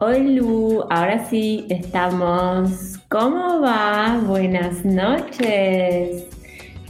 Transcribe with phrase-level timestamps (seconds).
[0.00, 3.00] Hola, ahora sí estamos.
[3.08, 4.20] ¿Cómo va?
[4.24, 6.24] Buenas noches.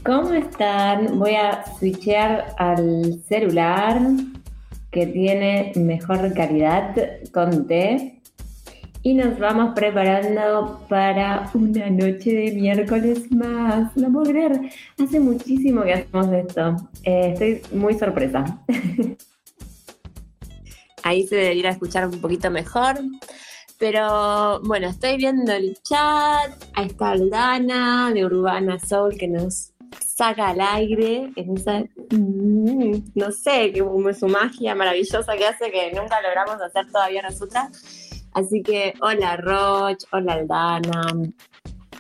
[0.05, 1.19] ¿Cómo están?
[1.19, 3.99] Voy a switchear al celular
[4.91, 6.95] que tiene mejor calidad
[7.33, 8.21] con T
[9.03, 13.97] y nos vamos preparando para una noche de miércoles más.
[13.97, 14.61] No puedo creer,
[15.03, 16.77] hace muchísimo que hacemos esto.
[17.05, 18.45] Eh, estoy muy sorpresa.
[21.09, 22.99] Ahí se debería escuchar un poquito mejor.
[23.79, 26.53] Pero bueno, estoy viendo el chat.
[26.75, 29.73] Ahí está Aldana de Urbana Soul que nos
[30.07, 31.33] saca al aire
[32.11, 37.71] mm, no sé, como su magia maravillosa que hace que nunca logramos hacer todavía nosotras.
[38.35, 41.07] Así que hola Roch, hola Aldana,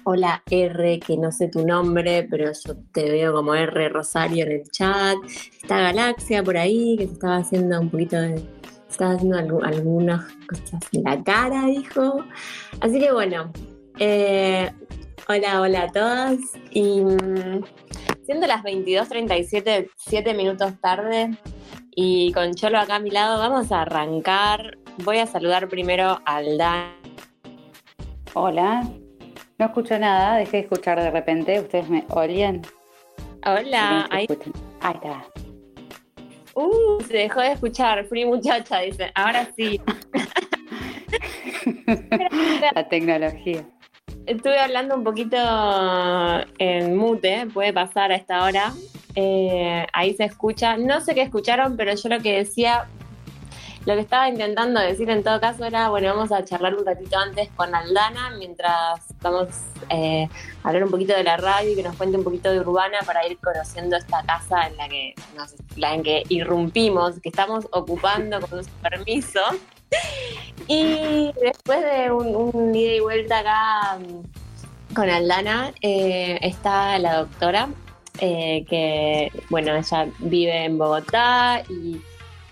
[0.04, 4.52] hola R, que no sé tu nombre, pero yo te veo como R Rosario en
[4.52, 5.16] el chat.
[5.62, 8.57] Está Galaxia por ahí, que se estaba haciendo un poquito de
[8.88, 12.24] estaba haciendo algunas cosas en la cara, dijo.
[12.80, 13.52] Así que bueno,
[13.98, 14.70] eh,
[15.28, 16.38] hola, hola a todos.
[16.70, 17.64] Y mm,
[18.24, 21.30] siendo las 22.37, 7 minutos tarde,
[22.00, 24.78] y con Cholo acá a mi lado, vamos a arrancar.
[24.98, 26.92] Voy a saludar primero al Dan.
[28.34, 28.88] Hola,
[29.58, 31.58] no escucho nada, dejé de escuchar de repente.
[31.58, 32.62] ¿Ustedes me oyen?
[33.44, 34.28] Hola, ahí.
[34.80, 35.26] ahí está.
[36.60, 39.12] Uh, se dejó de escuchar, Free muchacha, dice.
[39.14, 39.80] Ahora sí.
[42.74, 43.64] La tecnología.
[44.26, 45.36] Estuve hablando un poquito
[46.58, 48.72] en mute, puede pasar a esta hora.
[49.14, 50.76] Eh, ahí se escucha.
[50.76, 52.88] No sé qué escucharon, pero yo lo que decía
[53.88, 57.16] lo que estaba intentando decir en todo caso era, bueno, vamos a charlar un ratito
[57.16, 59.48] antes con Aldana mientras vamos
[59.88, 60.28] eh,
[60.62, 62.98] a hablar un poquito de la radio y que nos cuente un poquito de Urbana
[63.06, 65.14] para ir conociendo esta casa en la que,
[65.76, 69.40] la en que irrumpimos, que estamos ocupando con su permiso.
[70.70, 77.70] Y después de un, ida y vuelta acá mm, con Aldana, eh, está la doctora,
[78.20, 82.02] eh, que, bueno, ella vive en Bogotá y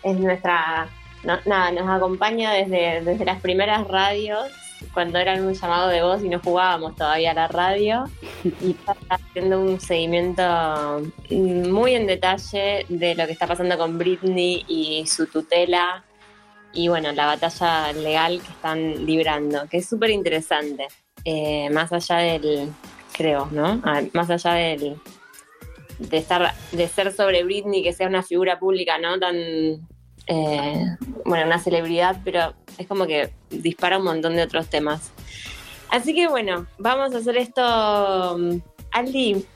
[0.03, 0.89] es nuestra
[1.27, 4.47] nada, nos acompaña desde, desde las primeras radios,
[4.93, 8.05] cuando eran un llamado de voz y no jugábamos todavía a la radio,
[8.45, 14.65] y está haciendo un seguimiento muy en detalle de lo que está pasando con Britney
[14.69, 16.05] y su tutela,
[16.73, 20.89] y bueno, la batalla legal que están librando, que es súper interesante,
[21.25, 22.71] eh, más allá del,
[23.13, 23.83] creo, ¿no?
[24.13, 24.97] Más allá del
[25.99, 29.35] de estar de ser sobre Britney que sea una figura pública no tan
[30.27, 30.85] eh,
[31.25, 35.13] bueno, una celebridad, pero es como que dispara un montón de otros temas.
[35.91, 38.37] Así que bueno, vamos a hacer esto.
[38.39, 38.59] Mm,
[38.93, 39.47] Aldi.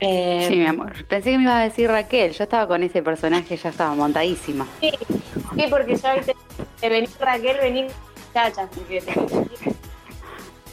[0.00, 0.92] Eh, sí, mi amor.
[1.06, 2.32] Pensé que me iba a decir Raquel.
[2.32, 4.66] Yo estaba con ese personaje, ya estaba montadísima.
[4.80, 4.90] Sí,
[5.54, 6.34] sí porque ya viste,
[6.82, 7.86] venir Raquel, venir
[8.32, 8.68] chacha.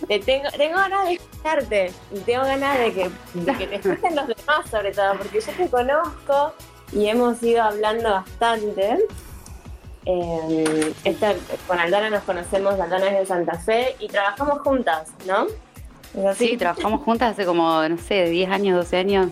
[0.07, 4.15] Te tengo, tengo ganas de escucharte y tengo ganas de que, de que te escuchen
[4.15, 6.53] los demás, sobre todo, porque yo te conozco
[6.93, 8.99] y hemos ido hablando bastante.
[10.09, 10.93] Eh,
[11.67, 15.47] con Aldana nos conocemos, Aldana es de Santa Fe y trabajamos juntas, ¿no?
[16.33, 19.27] Sí, trabajamos juntas hace como, no sé, 10 años, 12 años.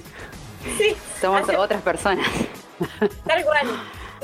[0.78, 0.94] Sí.
[1.22, 2.28] Somos otras personas.
[3.26, 3.68] Tal cual.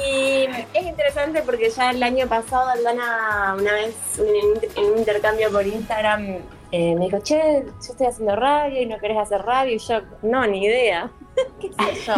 [0.06, 5.66] Y es interesante porque ya el año pasado Aldana una vez en un intercambio por
[5.66, 6.40] Instagram
[6.73, 10.01] eh, me dijo, che, yo estoy haciendo radio y no querés hacer radio y yo,
[10.22, 11.09] no, ni idea.
[11.61, 12.13] ¿Qué sé yo?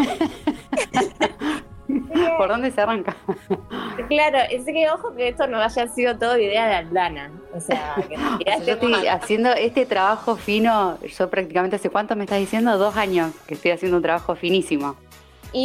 [2.38, 3.16] ¿Por dónde se arranca?
[4.10, 7.32] Claro, es que ojo que esto no haya sido todo idea de Aldana.
[7.54, 8.16] O sea, que
[8.66, 13.32] yo estoy haciendo este trabajo fino, yo prácticamente hace cuánto me estás diciendo, dos años
[13.46, 14.96] que estoy haciendo un trabajo finísimo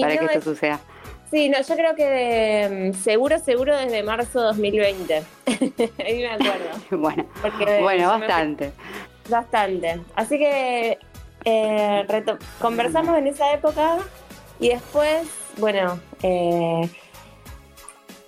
[0.01, 0.81] para que esto suceda.
[1.31, 5.23] Sí, no, yo creo que mm, seguro, seguro desde marzo 2020.
[6.05, 6.99] Ahí me acuerdo.
[6.99, 7.27] bueno,
[7.81, 8.73] bueno, bastante.
[9.29, 10.01] Bastante.
[10.15, 10.99] Así que
[11.45, 12.25] eh,
[12.61, 13.99] conversamos en esa época
[14.61, 15.29] y después
[15.59, 16.89] bueno, eh,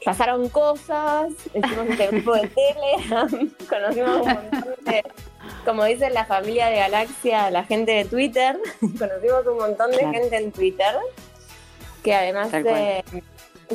[0.04, 5.04] pasaron cosas, hicimos este grupo de Telegram, conocimos un montón de,
[5.64, 10.36] como dice la familia de Galaxia, la gente de Twitter, conocimos un montón de gente
[10.36, 10.94] en Twitter,
[12.02, 12.50] que además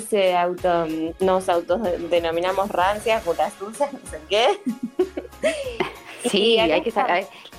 [0.09, 0.87] se, auto,
[1.19, 4.59] nos autodenominamos rancias, putas sucias, no sé qué.
[6.31, 6.91] Sí, hay que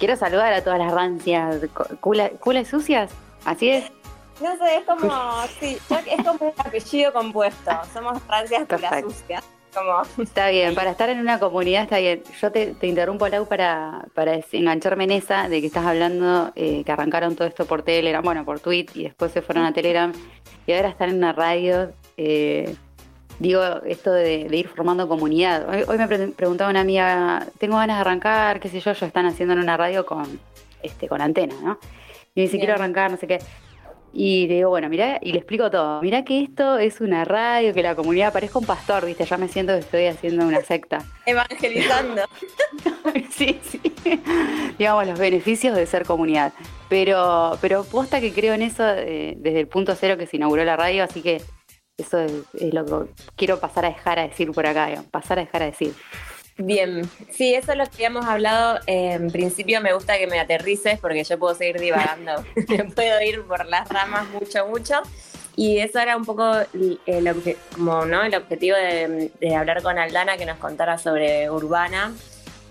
[0.00, 1.60] quiero saludar a todas las rancias,
[2.00, 3.12] culas sucias,
[3.44, 3.92] así es.
[4.40, 7.70] No sé, es como, sí, es como un apellido compuesto.
[7.92, 9.42] Somos Francias la sucia.
[9.74, 10.02] Como...
[10.22, 12.22] Está bien, para estar en una comunidad está bien.
[12.40, 16.92] Yo te, interrumpo, Lau, para, para engancharme en esa de que estás hablando, eh, que
[16.92, 20.12] arrancaron todo esto por Telegram, bueno, por Tweet, y después se fueron a Telegram,
[20.66, 21.92] y ahora están en una radio.
[22.16, 22.74] Eh,
[23.38, 25.68] digo esto de, ir formando comunidad.
[25.68, 29.52] Hoy, me preguntaba una amiga, tengo ganas de arrancar, qué sé yo, ellos están haciendo
[29.54, 30.40] en una radio con,
[30.82, 31.78] este, con antena, ¿no?
[32.34, 33.38] Y me dice, quiero arrancar, no sé qué.
[34.12, 36.00] Y le digo, bueno, mira, y le explico todo.
[36.00, 39.24] Mira que esto es una radio, que la comunidad parezca un pastor, ¿viste?
[39.24, 41.04] Ya me siento que estoy haciendo una secta.
[41.26, 42.22] Evangelizando.
[43.30, 43.80] sí, sí.
[44.78, 46.52] Digamos, los beneficios de ser comunidad.
[46.88, 50.64] Pero, pero posta que creo en eso eh, desde el punto cero que se inauguró
[50.64, 51.42] la radio, así que
[51.98, 55.62] eso es, lo que quiero pasar a dejar a decir por acá, pasar a dejar
[55.62, 55.94] a decir.
[56.58, 58.80] Bien, sí, eso es lo que habíamos hablado.
[58.86, 62.32] En principio me gusta que me aterrices porque yo puedo seguir divagando,
[62.94, 65.02] puedo ir por las ramas mucho, mucho.
[65.54, 66.54] Y eso era un poco
[67.06, 67.34] el,
[67.74, 68.22] como, ¿no?
[68.22, 72.12] el objetivo de, hablar con Aldana, que nos contara sobre Urbana.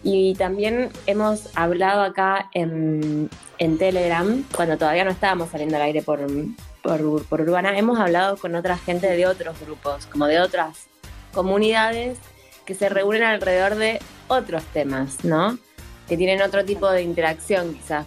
[0.03, 6.03] Y también hemos hablado acá en, en Telegram, cuando todavía no estábamos saliendo al aire
[6.03, 6.19] por,
[6.83, 10.87] por, Urbana, hemos hablado con otra gente de otros grupos, como de otras
[11.33, 12.19] comunidades
[12.65, 15.57] que se reúnen alrededor de otros temas, ¿no?
[16.07, 18.05] Que tienen otro tipo de interacción, quizás.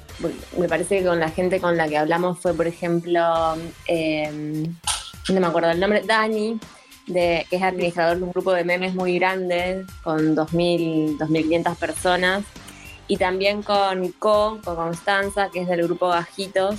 [0.56, 3.56] Me parece que con la gente con la que hablamos fue, por ejemplo,
[3.86, 4.62] em,
[5.28, 6.58] no me acuerdo el nombre, Dani,
[7.06, 12.44] de, que es administrador de un grupo de memes muy grande, con 2.000, 2.500 personas.
[13.08, 16.76] Y también con Co, con Constanza, que es del grupo Bajitos,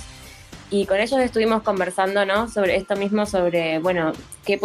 [0.70, 2.48] y con ellos estuvimos conversando, ¿no?
[2.48, 4.12] Sobre esto mismo, sobre, bueno,
[4.44, 4.56] qué,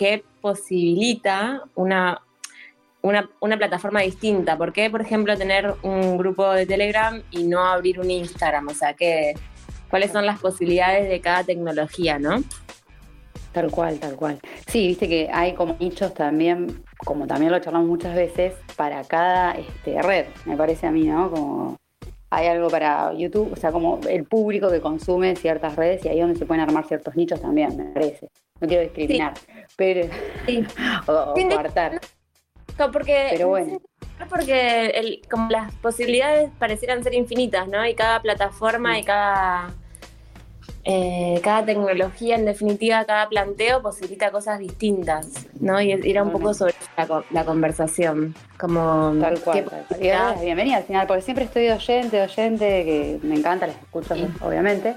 [0.00, 2.22] qué posibilita una,
[3.02, 4.56] una, plataforma distinta.
[4.56, 8.68] ¿Por qué, por ejemplo, tener un grupo de Telegram y no abrir un Instagram?
[8.68, 9.34] O sea, ¿qué,
[9.90, 12.42] ¿cuáles son las posibilidades de cada tecnología, no?
[13.52, 14.40] Tal cual, tal cual.
[14.66, 19.52] Sí, viste que hay como nichos también, como también lo charlamos muchas veces, para cada
[19.52, 21.30] este, red, me parece a mí, ¿no?
[21.30, 21.76] Como
[22.30, 26.18] hay algo para YouTube, o sea, como el público que consume ciertas redes y ahí
[26.18, 28.28] es donde se pueden armar ciertos nichos también, me parece.
[28.60, 29.34] No quiero discriminar,
[29.76, 30.08] pero.
[31.06, 31.34] o, o
[32.92, 33.80] porque, pero bueno.
[34.28, 37.86] Porque el, como las posibilidades parecieran ser infinitas, ¿no?
[37.86, 39.74] Y cada plataforma y cada
[40.84, 45.80] eh, cada tecnología, en definitiva, cada planteo posibilita cosas distintas, ¿no?
[45.80, 46.74] Y era un poco sobre
[47.30, 49.14] la, conversación, como...
[49.20, 49.66] Tal cual,
[50.40, 54.94] bienvenida al final, porque siempre estoy oyente, oyente, que me encanta, les escucho, obviamente,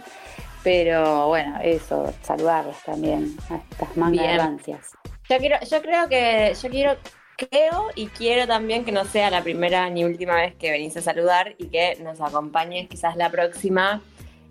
[0.63, 6.95] pero bueno, eso, saludarles también a estas mangas Yo, quiero, yo creo que, yo quiero
[7.35, 11.01] creo y quiero también que no sea la primera ni última vez que venís a
[11.01, 14.01] saludar y que nos acompañes quizás la próxima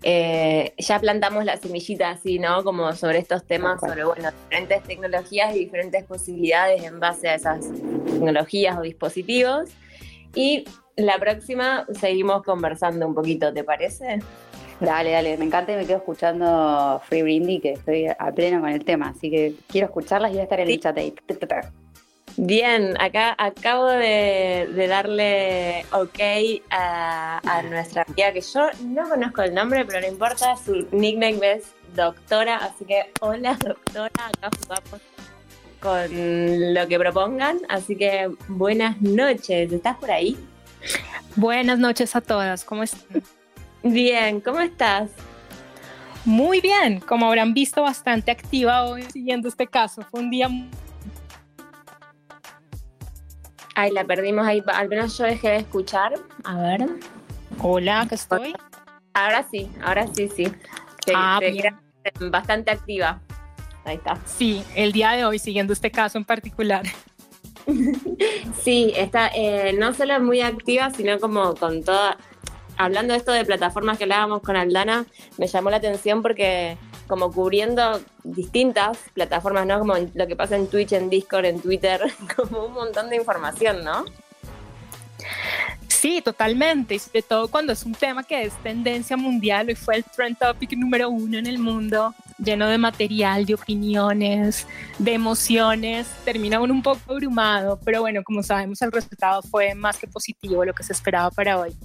[0.03, 2.65] eh, ya plantamos la semillita así, ¿no?
[2.65, 7.67] Como sobre estos temas, sobre, bueno, diferentes tecnologías y diferentes posibilidades en base a esas
[8.07, 9.71] tecnologías o dispositivos.
[10.35, 10.65] Y
[10.97, 14.19] la próxima seguimos conversando un poquito, ¿te parece?
[14.81, 18.71] Dale, dale, me encanta y me quedo escuchando Free Brindy, que estoy a pleno con
[18.71, 21.15] el tema, así que quiero escucharlas y voy a estar en el chat ahí.
[22.37, 26.19] Bien, acá acabo de, darle ok
[26.71, 31.75] a, nuestra amiga que yo no conozco el nombre, pero no importa, su nickname es
[31.95, 35.01] doctora, así que hola doctora, acá jugamos
[35.81, 40.39] con lo que propongan, así que buenas noches, ¿estás por ahí?
[41.37, 43.23] Buenas noches a todas, ¿cómo están?
[43.83, 45.11] Bien, ¿cómo estás?
[46.25, 50.03] Muy bien, como habrán visto, bastante activa hoy siguiendo este caso.
[50.09, 50.49] Fue un día
[53.83, 54.63] Ay, la perdimos ahí.
[54.73, 56.15] Al menos yo dejé de escuchar.
[56.45, 56.87] A ver.
[57.59, 58.55] Hola, ¿qué estoy.
[59.13, 60.47] Ahora sí, ahora sí, sí.
[61.13, 61.41] ah,
[62.31, 63.21] bastante activa.
[63.85, 64.17] Ahí está.
[64.25, 66.85] Sí, el día de hoy, siguiendo este caso en particular.
[68.63, 72.19] sí, está eh, no solo muy activa, sino como con toda.
[72.77, 75.07] Hablando de esto de plataformas que hablábamos con Aldana,
[75.39, 76.79] me llamó la atención porque
[77.13, 79.79] como cubriendo distintas plataformas, ¿no?
[79.81, 82.01] Como lo que pasa en Twitch, en Discord, en Twitter,
[82.37, 84.07] como un montón de información, ¿no?
[85.89, 89.97] Sí, totalmente, y sobre todo cuando es un tema que es tendencia mundial, y fue
[89.97, 94.67] el trend topic número uno en el mundo, lleno de material, de opiniones,
[94.99, 99.99] de emociones, termina uno un poco abrumado, pero bueno, como sabemos el resultado fue más
[99.99, 101.77] que positivo lo que se esperaba para hoy.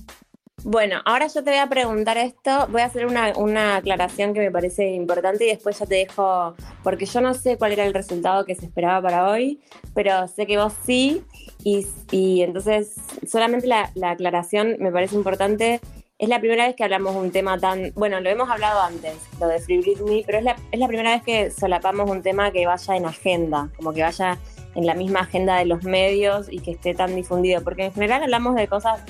[0.70, 4.52] Bueno, ahora yo te voy a preguntar esto, voy a hacer una, aclaración que me
[4.52, 8.44] parece importante y después ya te dejo, porque yo no sé cuál era el resultado
[8.44, 9.62] que se esperaba para hoy,
[9.96, 11.24] pero sé que vos sí,
[11.64, 12.96] y, entonces
[13.26, 15.80] solamente la, aclaración me parece importante.
[16.20, 19.48] Es la primera vez que hablamos un tema tan, bueno, lo hemos hablado antes, lo
[19.48, 22.66] de Free Britney, pero es la, es la primera vez que solapamos un tema que
[22.66, 24.38] vaya en agenda, como que vaya
[24.76, 28.24] en la misma agenda de los medios y que esté tan difundido, porque en general
[28.24, 29.02] hablamos de cosas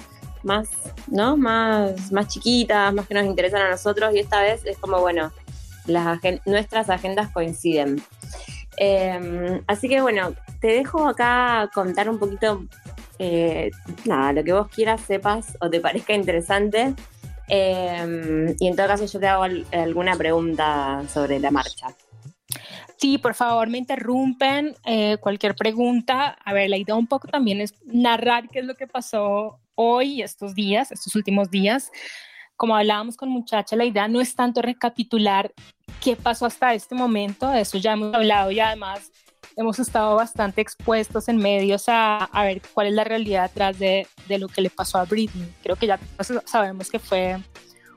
[0.47, 0.69] más,
[1.07, 1.37] ¿no?
[1.37, 5.31] Más, más chiquitas, más que nos interesan a nosotros y esta vez es como, bueno,
[5.85, 8.01] las nuestras agendas coinciden.
[8.77, 12.65] Em, así que bueno, te dejo acá contar un poquito,
[13.19, 13.71] eh,
[14.05, 16.93] nada, lo que vos quieras, sepas o te parezca interesante.
[17.47, 21.87] Em, y en todo caso yo te hago alguna pregunta sobre la marcha.
[22.97, 24.75] Sí, por favor, me interrumpen.
[24.83, 26.37] Eh, cualquier pregunta.
[26.43, 30.23] A ver, la idea un poco también es narrar qué es lo que pasó hoy,
[30.23, 31.91] estos días, estos últimos días.
[32.55, 35.53] Como hablábamos con muchacha, la idea no es tanto recapitular
[36.01, 39.11] qué pasó hasta este momento, de eso ya hemos hablado y además
[39.55, 44.39] hemos estado bastante expuestos en medios a, ver cuál es la realidad detrás de, de,
[44.39, 45.53] lo que le pasó a Britney.
[45.61, 45.99] Creo que ya
[46.45, 47.37] sabemos que fue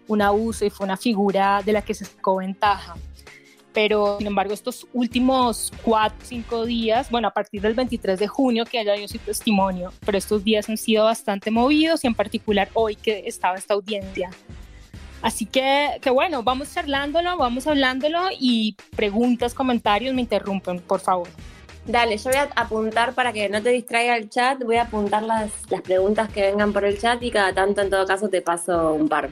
[0.09, 2.97] un abuso y fue una figura de la que se sacó ventaja
[3.73, 8.65] pero sin embargo estos últimos cuatro, cinco días, bueno, a partir del 23 de junio
[8.65, 12.69] que haya dio su testimonio, pero estos días han sido bastante movidos y en particular
[12.75, 14.31] hoy que estaba esta audiencia.
[15.23, 21.29] Así que, que bueno, vamos charlándolo, vamos hablándolo y preguntas, comentarios, me interrumpen, por favor.
[21.87, 25.23] Dale, yo voy a apuntar para que no te distraiga el chat, voy a apuntar
[25.23, 28.43] las, las preguntas que vengan por el chat y cada tanto en todo caso te
[28.43, 29.31] paso un par.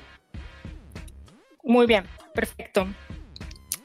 [1.63, 2.05] Muy bien,
[2.35, 2.87] perfecto.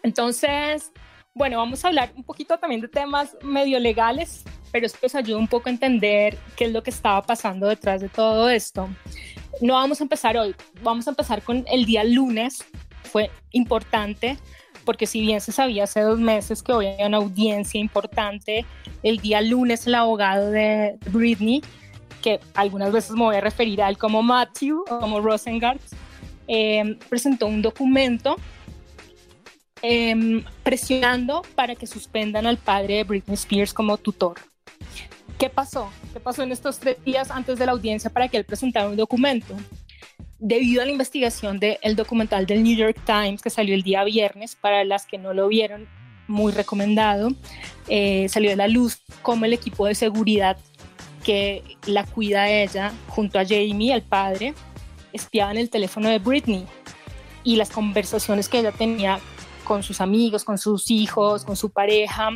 [0.03, 0.91] Entonces,
[1.33, 5.37] bueno, vamos a hablar un poquito también de temas medio legales, pero esto nos ayuda
[5.37, 8.89] un poco a entender qué es lo que estaba pasando detrás de todo esto.
[9.61, 12.65] No vamos a empezar hoy, vamos a empezar con el día lunes.
[13.03, 14.37] Fue importante
[14.83, 18.65] porque si bien se sabía hace dos meses que hoy había una audiencia importante,
[19.01, 21.63] el día lunes el abogado de Britney,
[22.21, 25.81] que algunas veces me voy a referir a él como Matthew o como Rosengart,
[26.47, 28.35] eh, presentó un documento
[29.85, 34.39] Em, presionando para que suspendan al padre de Britney Spears como tutor.
[35.37, 35.89] ¿Qué pasó?
[36.13, 38.95] ¿Qué pasó en estos tres días antes de la audiencia para que él presentara un
[38.95, 39.57] documento?
[40.39, 44.55] Debido a la investigación del documental del New York Times que salió el día viernes,
[44.55, 45.85] para las que no lo vieron,
[46.29, 47.31] muy recomendado,
[47.89, 50.55] eh, salió de la luz como el equipo de seguridad
[51.25, 54.53] que la cuida a ella junto a Jamie, el padre,
[55.11, 56.65] espiaban el teléfono de Britney
[57.43, 59.19] y las conversaciones que ella tenía
[59.63, 62.29] con sus amigos, con sus hijos, con su pareja,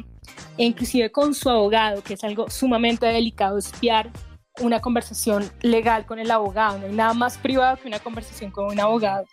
[0.57, 4.09] e inclusive con su abogado, que es algo sumamente delicado espiar
[4.59, 6.79] una conversación legal con el abogado.
[6.79, 9.25] No hay nada más privado que una conversación con un abogado.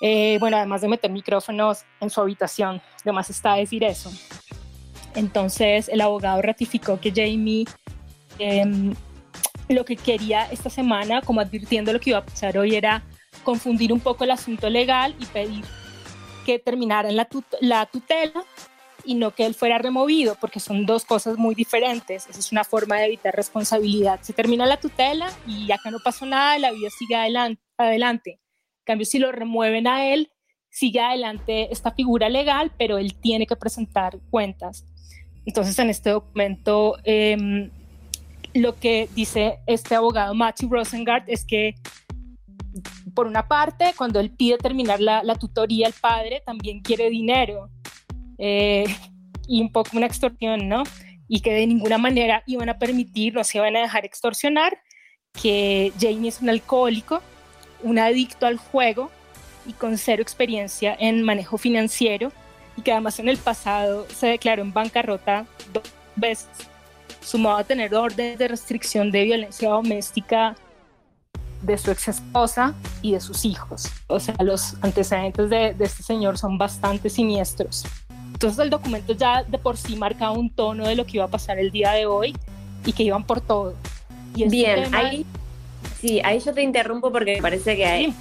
[0.00, 4.10] Eh, bueno, además de meter micrófonos en su habitación, además está decir eso.
[5.14, 7.64] Entonces el abogado ratificó que Jamie
[8.38, 8.94] em,
[9.68, 13.02] lo que quería esta semana, como advirtiendo lo que iba a pasar hoy, era
[13.42, 15.64] confundir un poco el asunto legal y pedir
[16.46, 17.28] que terminara en la,
[17.60, 18.44] la tutela
[19.04, 22.28] y no que él fuera removido, porque son dos cosas muy diferentes.
[22.28, 24.20] Esa es una forma de evitar responsabilidad.
[24.22, 27.60] Se termina la tutela y acá no pasó nada, la vida sigue adelante.
[27.76, 28.30] adelante.
[28.30, 30.30] En cambio, si lo remueven a él,
[30.70, 34.84] sigue adelante esta figura legal, pero él tiene que presentar cuentas.
[35.44, 37.70] Entonces, en este documento, em,
[38.54, 41.74] lo que dice este abogado Matthew Rosengart es que
[43.14, 47.70] por una parte, cuando él pide terminar la, tutoría, el padre también quiere dinero
[48.38, 48.84] eh,
[49.46, 50.82] y un poco una extorsión, ¿no?
[51.28, 54.78] Y que de ninguna manera iban a permitir, no se iban a dejar extorsionar,
[55.32, 57.20] que Jamie es un alcohólico,
[57.82, 59.10] un adicto al juego
[59.66, 62.32] y con cero experiencia en manejo financiero
[62.76, 66.48] y que además en el pasado se declaró en bancarrota dos veces,
[67.20, 70.56] sumado a tener órdenes de restricción de violencia doméstica
[71.62, 73.90] de su ex esposa y de sus hijos.
[74.06, 77.84] O sea, los antecedentes de, este señor son bastante siniestros.
[78.32, 81.28] Entonces el documento ya de por sí marcaba un tono de lo que iba a
[81.28, 82.36] pasar el día de hoy
[82.84, 83.74] y que iban por todo.
[84.34, 85.24] Y este Bien, ahí,
[86.00, 88.14] sí, ahí yo te interrumpo porque me parece que hay,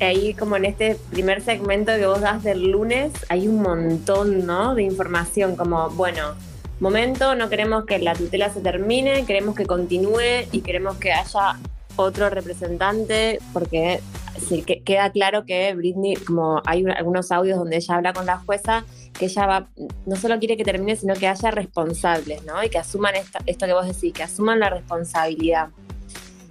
[0.00, 4.74] ahí como en este primer segmento que vos das del lunes hay un montón ¿no?
[4.74, 6.34] de información como, bueno,
[6.80, 11.58] momento, no queremos que la tutela se termine, queremos que continúe y queremos que haya
[11.96, 14.00] otro representante, porque
[14.48, 18.38] sí, que, queda claro que Britney, como hay algunos audios donde ella habla con la
[18.38, 18.84] jueza,
[19.18, 19.68] que ella va,
[20.04, 22.62] no solo quiere que termine, sino que haya responsables, ¿no?
[22.62, 23.14] Y que asuman
[23.46, 25.68] esto que vos decís, que asuman la responsabilidad.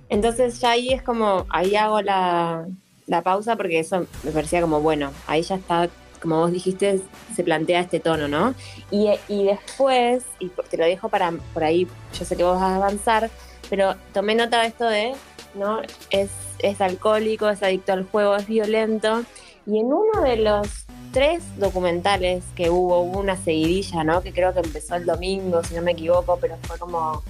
[0.09, 2.65] Entonces ya ahí es como, ahí hago la,
[3.07, 5.89] la pausa porque eso me parecía como, bueno, ahí ya está,
[6.21, 7.01] como vos dijiste,
[7.35, 8.55] se plantea este tono, ¿no?
[8.91, 11.87] Y, y después, y te lo dejo para, por ahí,
[12.17, 13.29] yo sé que vos vas a avanzar,
[13.69, 15.13] pero tomé nota de esto de
[15.55, 15.81] ¿no?
[16.09, 19.23] Es, es alcohólico, es adicto al juego, es violento.
[19.65, 24.21] Y en uno de los tres documentales que hubo, hubo una seguidilla, ¿no?
[24.21, 27.23] Que creo que empezó el domingo, si no me equivoco, pero fue como.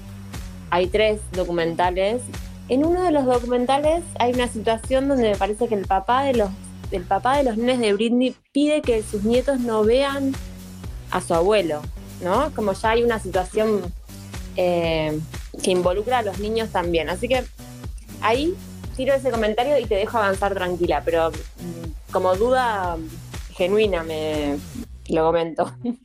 [0.72, 2.22] Hay tres documentales.
[2.68, 6.34] En uno de los documentales hay una situación donde me parece que el papá de
[6.34, 6.50] los,
[6.92, 10.34] el papá de los nenes de Britney pide que sus nietos no vean
[11.12, 11.82] a su abuelo.
[12.22, 12.52] ¿no?
[12.56, 13.82] Como ya hay una situación
[14.56, 15.20] eh,
[15.64, 17.10] que involucra a los niños también.
[17.10, 17.44] Así que
[18.22, 18.54] ahí
[18.96, 22.98] tiro ese comentario y te dejo avanzar tranquila, pero mm, como duda
[23.54, 24.58] genuina me
[25.10, 25.72] lo comento.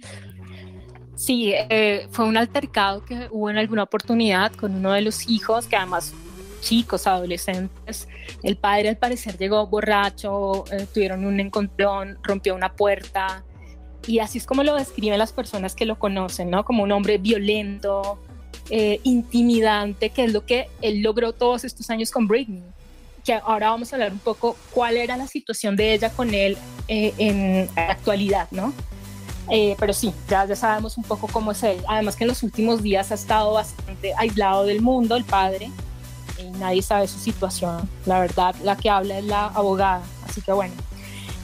[1.21, 5.67] Sí, eh, fue un altercado que hubo en alguna oportunidad con uno de los hijos,
[5.67, 6.15] que además
[6.61, 8.09] chicos, adolescentes.
[8.43, 13.45] El padre al parecer llegó borracho, eh, tuvieron un encontrón, rompió una puerta.
[14.07, 16.65] Y así es como lo describen las personas que lo conocen, ¿no?
[16.65, 18.19] Como un hombre violento,
[18.71, 22.63] eh, intimidante, que es lo que él logró todos estos años con Britney.
[23.25, 26.57] Que ahora vamos a hablar un poco cuál era la situación de ella con él
[26.89, 28.73] en la actualidad, ¿no?
[29.51, 31.83] Eh, pero sí, ya, ya sabemos un poco cómo es él.
[31.89, 35.71] Además que en los últimos días ha estado bastante aislado del mundo, el padre,
[36.39, 37.89] y nadie sabe su situación.
[38.07, 40.03] La verdad, la que habla es la abogada.
[40.27, 40.75] Así que bueno.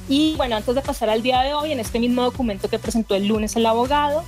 [0.09, 3.17] Y bueno, antes de pasar al día de hoy, en este mismo documento que presentó
[3.17, 4.23] el lunes el abogado,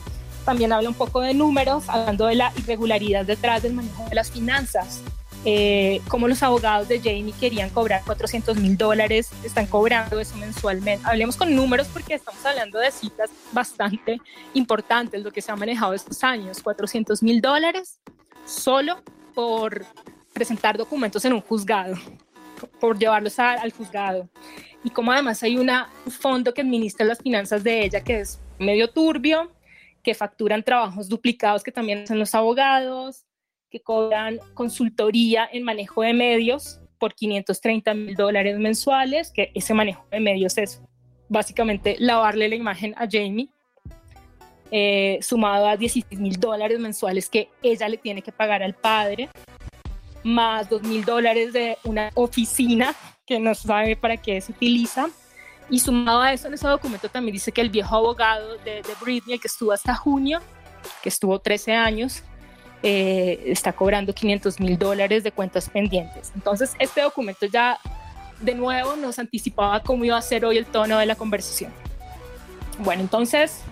[0.49, 4.31] también habla un poco de números, hablando de la irregularidad detrás del manejo de las
[4.31, 5.03] finanzas
[5.45, 11.07] eh, los abogados de Jamie querían cobrar 400 mil dólares, están cobrando eso mensualmente.
[11.07, 14.21] Hablemos con números porque estamos hablando de cifras bastante
[14.55, 18.01] importantes, lo que se ha manejado estos años, 400 mil dólares
[18.47, 19.03] solo
[19.35, 19.85] por
[20.33, 21.95] presentar documentos en un juzgado,
[22.81, 24.29] por llevarlos al juzgado.
[24.83, 25.71] Y como además hay un
[26.11, 29.51] fondo que administra las finanzas de ella que es medio turbio,
[30.09, 33.27] que facturan trabajos duplicados que también hacen los abogados,
[33.69, 40.07] que cobran consultoría en manejo de medios por 530 mil dólares mensuales, que ese manejo
[40.11, 40.81] de medios es
[41.29, 43.51] básicamente lavarle la imagen a Jamie,
[44.71, 49.29] eh, sumado a 16 mil dólares mensuales que ella le tiene que pagar al padre,
[50.25, 52.95] más 2 mil dólares de una oficina
[53.27, 55.11] que no sabe para qué se utiliza.
[55.71, 58.95] Y sumado a eso, en ese documento también dice que el viejo abogado de, de
[59.01, 60.41] Britney, el que estuvo hasta junio,
[61.03, 62.23] que estuvo 13 años,
[62.83, 66.31] eh, está cobrando 500 mil dólares de cuentas pendientes.
[66.35, 67.79] Entonces, este documento ya
[68.41, 71.73] de nuevo nos anticipaba cómo iba a ser hoy el tono de la conversación.
[72.79, 73.63] Bueno, entonces,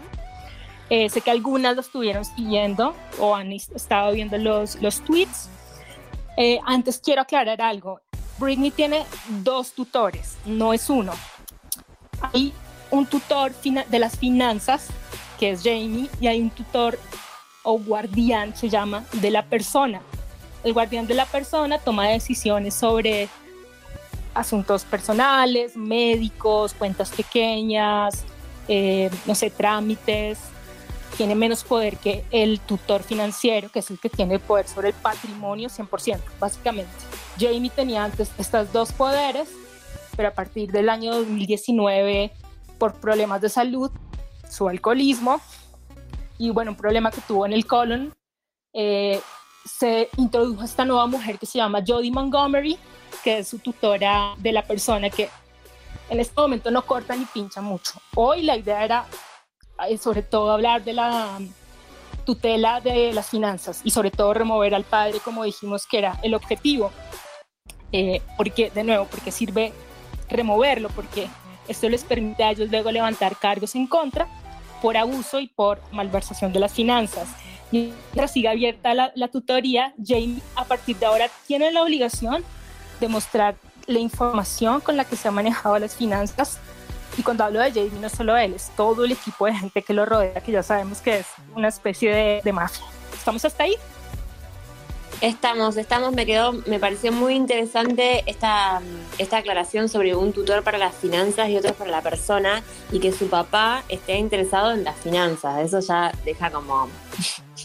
[0.90, 5.48] eh, sé que algunas lo estuvieron siguiendo o han estado viendo los, los tweets.
[6.36, 8.00] Eh, antes quiero aclarar algo.
[8.38, 9.04] Britney tiene
[9.44, 11.12] dos tutores, no es uno.
[12.20, 12.52] Hay
[12.90, 14.88] un tutor de las finanzas,
[15.38, 16.98] que es Jamie, y hay un tutor
[17.66, 20.00] o guardián se llama de la persona.
[20.62, 23.28] El guardián de la persona toma decisiones sobre
[24.34, 28.24] asuntos personales, médicos, cuentas pequeñas,
[28.68, 30.38] eh, no sé, trámites.
[31.16, 34.94] Tiene menos poder que el tutor financiero, que es el que tiene poder sobre el
[34.94, 36.92] patrimonio 100%, básicamente.
[37.38, 39.48] Jamie tenía antes estos dos poderes,
[40.16, 42.32] pero a partir del año 2019,
[42.78, 43.90] por problemas de salud,
[44.50, 45.40] su alcoholismo,
[46.38, 48.14] y bueno, un problema que tuvo en el colon,
[48.72, 49.20] eh,
[49.64, 52.78] se introdujo esta nueva mujer que se llama Jodie Montgomery,
[53.24, 55.28] que es su tutora de la persona que
[56.08, 57.92] en este momento no corta ni pincha mucho.
[58.14, 59.06] Hoy la idea era
[59.88, 61.38] eh, sobre todo hablar de la
[62.24, 66.34] tutela de las finanzas y sobre todo remover al padre, como dijimos que era el
[66.34, 66.92] objetivo.
[67.92, 69.72] Eh, porque, de nuevo, porque sirve
[70.28, 71.28] removerlo, porque
[71.68, 74.28] esto les permite a ellos luego levantar cargos en contra
[74.82, 77.28] por abuso y por malversación de las finanzas.
[77.72, 82.44] Mientras sigue abierta la, tutoría, Jamie a partir de ahora tiene la obligación
[83.00, 86.58] de mostrar la información con la que se han manejado las finanzas.
[87.18, 89.92] Y cuando hablo de Jamie, no solo él, es todo el equipo de gente que
[89.94, 92.84] lo rodea, que ya sabemos que es una especie de, de mafia.
[93.14, 93.74] ¿Estamos hasta ahí?
[95.22, 98.82] Estamos, estamos, me quedó, me pareció muy interesante esta,
[99.16, 103.12] esta aclaración sobre un tutor para las finanzas y otro para la persona y que
[103.12, 105.58] su papá esté interesado en las finanzas.
[105.60, 106.88] Eso ya deja como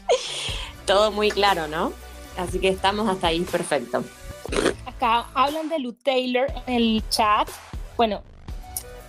[0.85, 1.91] todo muy claro, ¿no?
[2.37, 4.05] Así que estamos hasta ahí, perfecto.
[4.85, 7.49] Acá hablan de Lou Taylor en el chat.
[7.97, 8.21] Bueno,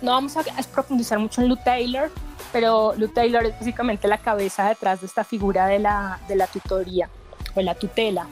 [0.01, 2.11] no vamos a profundizar mucho en Lou Taylor,
[2.51, 6.47] pero Lou Taylor es básicamente la cabeza detrás de esta figura de la, de la
[6.47, 7.09] tutoría
[7.55, 8.27] o la tutela.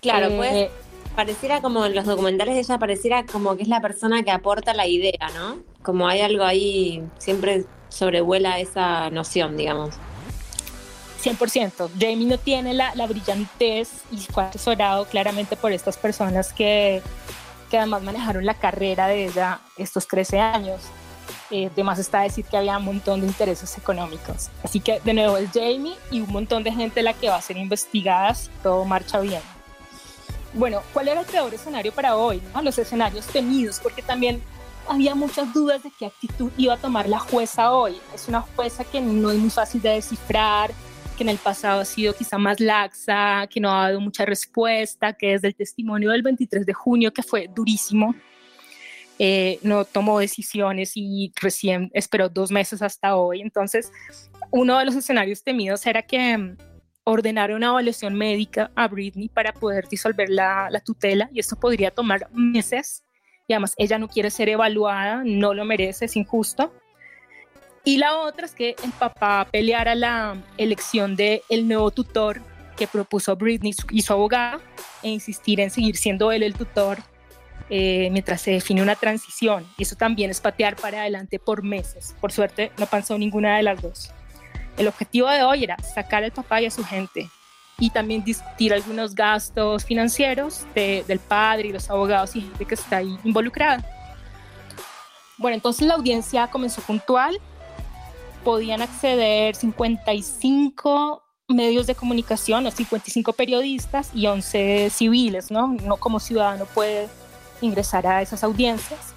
[0.00, 0.70] Claro, eh, pues
[1.14, 4.74] pareciera como en los documentales de ella pareciera como que es la persona que aporta
[4.74, 5.58] la idea, ¿no?
[5.82, 9.94] Como hay algo ahí, siempre sobrevuela esa noción, digamos.
[11.22, 11.90] 100%.
[12.00, 17.00] Jamie no tiene la, la brillantez y fue asesorado claramente por estas personas que,
[17.70, 20.80] que además manejaron la carrera de ella estos 13 años.
[21.52, 24.48] Eh, además está decir que había un montón de intereses económicos.
[24.64, 27.42] Así que de nuevo es Jamie y un montón de gente la que va a
[27.42, 29.42] ser investigada si todo marcha bien.
[30.54, 32.40] Bueno, ¿cuál era el peor escenario para hoy?
[32.62, 34.42] Los escenarios temidos, porque también
[34.88, 37.98] había muchas dudas de qué actitud iba a tomar la jueza hoy.
[38.14, 40.70] Es una jueza que no es muy fácil de descifrar,
[41.18, 45.12] que en el pasado ha sido quizá más laxa, que no ha dado mucha respuesta,
[45.12, 48.14] que desde el testimonio del 23 de junio, que fue durísimo,
[49.18, 53.40] eh, no tomó decisiones y recién esperó dos meses hasta hoy.
[53.40, 53.92] Entonces,
[54.50, 56.56] uno de los escenarios temidos era que mm,
[57.04, 61.90] ordenara una evaluación médica a Britney para poder disolver la, la tutela y esto podría
[61.90, 63.04] tomar meses
[63.48, 66.72] y además ella no quiere ser evaluada, no lo merece, es injusto.
[67.84, 72.40] Y la otra es que el papá peleara la elección del el nuevo tutor
[72.76, 74.60] que propuso Britney y su abogada
[75.02, 76.98] e insistir en seguir siendo él el tutor
[77.74, 79.66] eh, mientras se define una transición.
[79.78, 82.14] Y eso también es patear para adelante por meses.
[82.20, 84.10] Por suerte no pasó ninguna de las dos.
[84.76, 87.30] El objetivo de hoy era sacar al papá y a su gente
[87.78, 92.98] y también discutir algunos gastos financieros del padre y los abogados y gente que está
[92.98, 93.82] ahí involucrada.
[95.38, 97.40] Bueno, entonces la audiencia comenzó puntual
[98.44, 105.68] podían acceder 55 medios de comunicación o 55 periodistas y 11 civiles, ¿no?
[105.68, 107.08] No como ciudadano puede
[107.62, 109.14] ingresar a esas audiencias.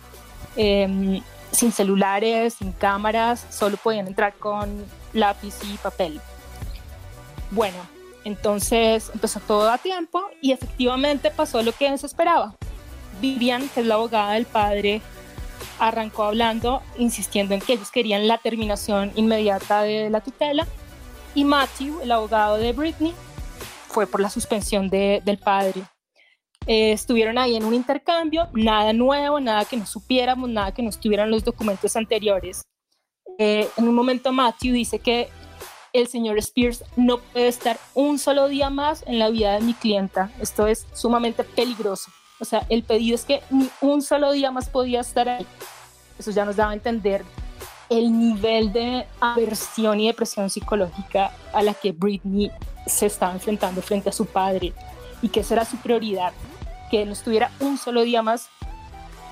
[0.55, 6.21] Em, sin celulares, sin cámaras, solo podían entrar con lápiz y papel.
[7.51, 7.77] Bueno,
[8.23, 12.55] entonces empezó todo a tiempo y efectivamente pasó lo que se esperaba.
[13.21, 15.01] Vivian, que es la abogada del padre,
[15.79, 20.67] arrancó hablando, insistiendo en que ellos querían la terminación inmediata de la tutela
[21.36, 23.13] y Matthew, el abogado de Britney,
[23.89, 25.84] fue por la suspensión del padre.
[26.67, 30.89] Eh, estuvieron ahí en un intercambio, nada nuevo, nada que no supiéramos, nada que no
[30.89, 32.63] estuvieran los documentos anteriores.
[33.38, 35.30] Eh, en un momento Matthew dice que
[35.93, 39.73] el señor Spears no puede estar un solo día más en la vida de mi
[39.73, 40.32] clienta.
[40.41, 42.12] Esto es sumamente peligroso.
[42.39, 45.45] O sea, el pedido es que ni un solo día más podía estar ahí.
[46.19, 47.23] Eso ya nos daba a entender
[47.89, 52.51] el nivel de aversión y depresión psicológica a la que Britney
[52.88, 54.73] se estaba enfrentando frente a su padre
[55.21, 56.34] y que esa era su prioridad,
[56.89, 58.50] que no estuviera un solo día más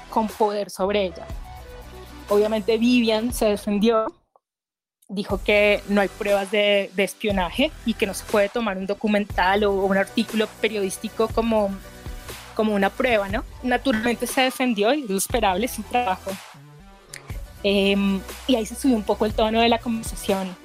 [0.10, 1.26] con poder sobre ella.
[2.30, 4.14] Obviamente Vivian se defendió,
[5.08, 8.88] dijo que no hay pruebas de, de espionaje y que no se puede tomar un
[8.88, 11.70] documental o un artículo periodístico como
[12.54, 13.44] como una prueba, ¿no?
[13.62, 16.32] Naturalmente se defendió y es esperable su trabajo.
[17.64, 20.56] Em, y ahí se subió un poco el tono de la conversación.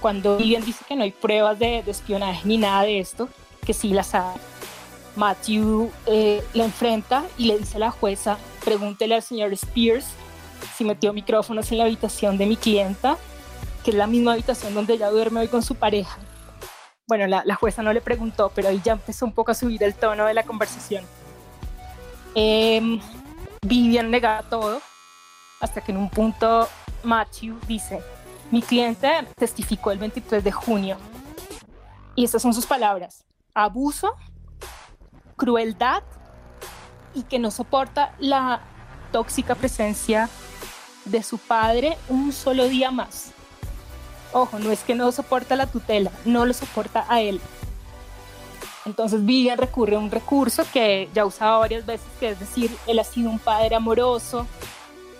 [0.00, 3.28] Cuando Vivian dice que no hay pruebas de, espionaje ni nada de esto,
[3.64, 4.34] que sí las ha,
[5.16, 10.06] Matthew eh, la enfrenta y le dice a la jueza, pregúntele al señor Spears
[10.76, 13.16] si metió micrófonos en la habitación de mi clienta,
[13.84, 16.18] que es la misma habitación donde ella duerme hoy con su pareja
[17.08, 19.94] bueno, la, jueza no le preguntó, pero ahí ya empezó un poco a subir el
[19.94, 21.04] tono de la conversación.
[22.34, 23.00] Eh,
[23.62, 24.80] Vivian negaba todo,
[25.60, 26.68] hasta que en un punto
[27.04, 28.02] Matthew dice,
[28.50, 30.96] mi cliente testificó el 23 de junio,
[32.16, 33.24] y estas son sus palabras,
[33.54, 34.16] abuso,
[35.36, 36.02] crueldad
[37.14, 38.60] y que no soporta la
[39.12, 40.28] tóxica presencia
[41.04, 43.32] de su padre un solo día más.
[44.32, 47.40] Ojo, no es que no soporta la tutela, no lo soporta a él.
[48.84, 52.98] Entonces Vivian recurre a un recurso que ya usaba varias veces, que es decir, él
[52.98, 54.46] ha sido un padre amoroso,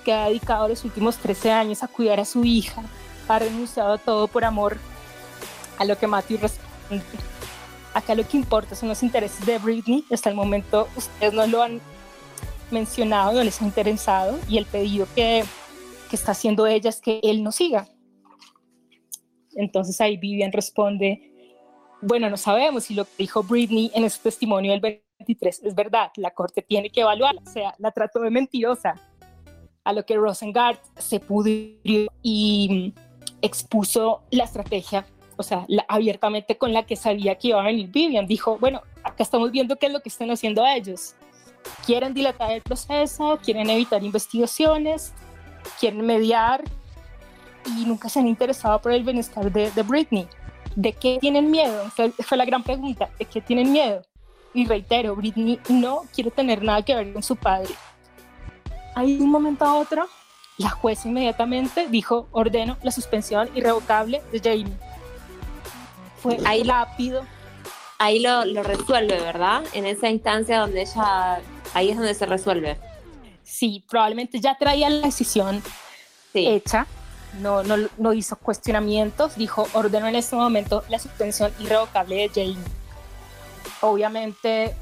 [0.05, 2.83] que ha dedicado los últimos 13 años a cuidar a su hija,
[3.29, 4.77] ha renunciado a todo por amor,
[5.79, 7.05] a lo que Matthew responde.
[7.97, 10.05] Acá lo que importa son los intereses de Britney.
[10.13, 11.81] Hasta el momento ustedes no lo han
[12.71, 15.43] mencionado, no les ha interesado y el pedido que,
[16.11, 17.89] que está haciendo ella es que él no siga.
[19.55, 21.33] Entonces ahí Vivian responde,
[22.03, 26.11] bueno, no sabemos si lo que dijo Britney en ese testimonio del 23 es verdad,
[26.17, 28.95] la corte tiene que evaluarla, o sea, la trató de mentirosa,
[29.85, 32.93] a lo que Rosengart se pudrió y
[33.41, 35.07] expuso la estrategia,
[35.37, 38.27] o sea, abiertamente con la que sabía que iba a venir Vivian.
[38.27, 41.15] Dijo, bueno, acá estamos viendo qué es lo que están haciendo ellos.
[41.85, 45.13] Quieren dilatar el proceso, quieren evitar investigaciones,
[45.81, 46.63] quieren mediar,
[47.67, 50.29] y nunca se han interesado por el bienestar de, Britney.
[50.75, 51.91] ¿De qué tienen miedo?
[51.91, 53.09] Fue la gran pregunta.
[53.19, 54.03] ¿De qué tienen miedo?
[54.55, 57.75] Y reitero, Britney no quiere tener nada que ver con su padre.
[58.95, 60.07] Ahí de un momento a otro,
[60.57, 64.86] la jueza inmediatamente dijo, ordeno la suspensión irrevocable de Jamie.
[66.19, 67.25] Fue ahí lápido.
[67.99, 69.65] Ahí lo, lo resuelve, ¿verdad?
[69.73, 71.41] En esa instancia donde ella,
[71.73, 72.79] ahí es donde se resuelve.
[73.43, 75.63] Sí, probablemente ya traía la decisión
[76.33, 76.47] sí.
[76.47, 76.87] hecha,
[77.41, 82.65] no, no, no hizo cuestionamientos, dijo, ordeno en este momento la suspensión irrevocable de Jamie.
[83.81, 84.75] Obviamente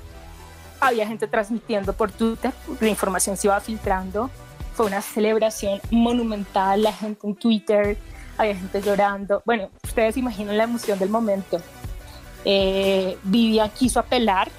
[0.81, 4.31] había gente transmitiendo por Twitter, la información se iba filtrando
[4.75, 7.97] fue una celebración monumental, la gente en Twitter,
[8.37, 9.43] había gente llorando.
[9.45, 11.61] Bueno, ustedes imaginan la emoción del momento.
[12.45, 14.51] Eh, Vivian quiso apelar,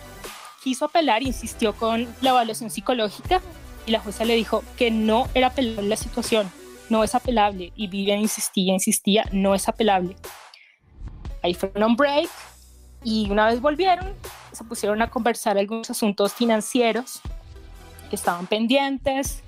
[0.63, 3.41] quiso apelar, insistió con la evaluación psicológica
[3.85, 6.51] y la jueza le dijo que no era apelable la situación,
[6.89, 7.71] no es apelable.
[7.75, 10.15] Y Vivian insistía, insistía, no es apelable.
[11.43, 12.29] Ahí fue un break
[13.03, 14.15] y una vez volvieron,
[14.51, 17.21] se pusieron a conversar algunos asuntos financieros
[18.09, 19.43] que estaban pendientes.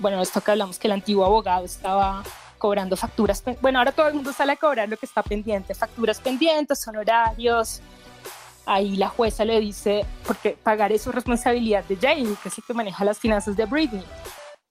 [0.00, 2.24] Bueno, esto que hablamos que el antiguo abogado estaba
[2.56, 3.42] cobrando facturas.
[3.60, 7.80] Bueno, ahora todo el mundo sale a cobrar lo que está pendiente, facturas pendientes, honorarios.
[8.64, 12.64] Ahí la jueza le dice, porque pagar es su responsabilidad de Jamie, que es el
[12.64, 14.04] que maneja las finanzas de Britney.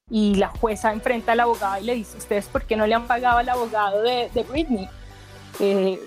[0.10, 3.08] Y la jueza enfrenta al abogado y le dice, ¿ustedes por qué no le han
[3.08, 4.90] pagado al abogado de, de Britney?
[5.60, 6.00] Eh,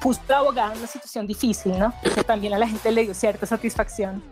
[0.00, 1.92] puso al abogado en una situación difícil, ¿no?
[2.02, 4.22] Que también a la gente le dio cierta satisfacción.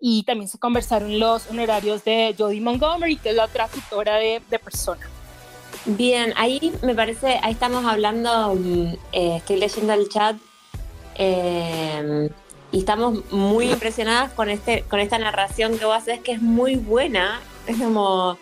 [0.00, 4.42] Y también se conversaron los honorarios de Jodie Montgomery, que es la otra tutora de,
[4.48, 5.06] de persona.
[5.86, 10.36] Bien, ahí me parece, ahí estamos hablando, mm, eh, estoy leyendo el chat
[11.16, 12.30] eh,
[12.72, 16.76] y estamos muy impresionadas con este, con esta narración que vos haces, que es muy
[16.76, 17.40] buena.
[17.66, 18.38] Es como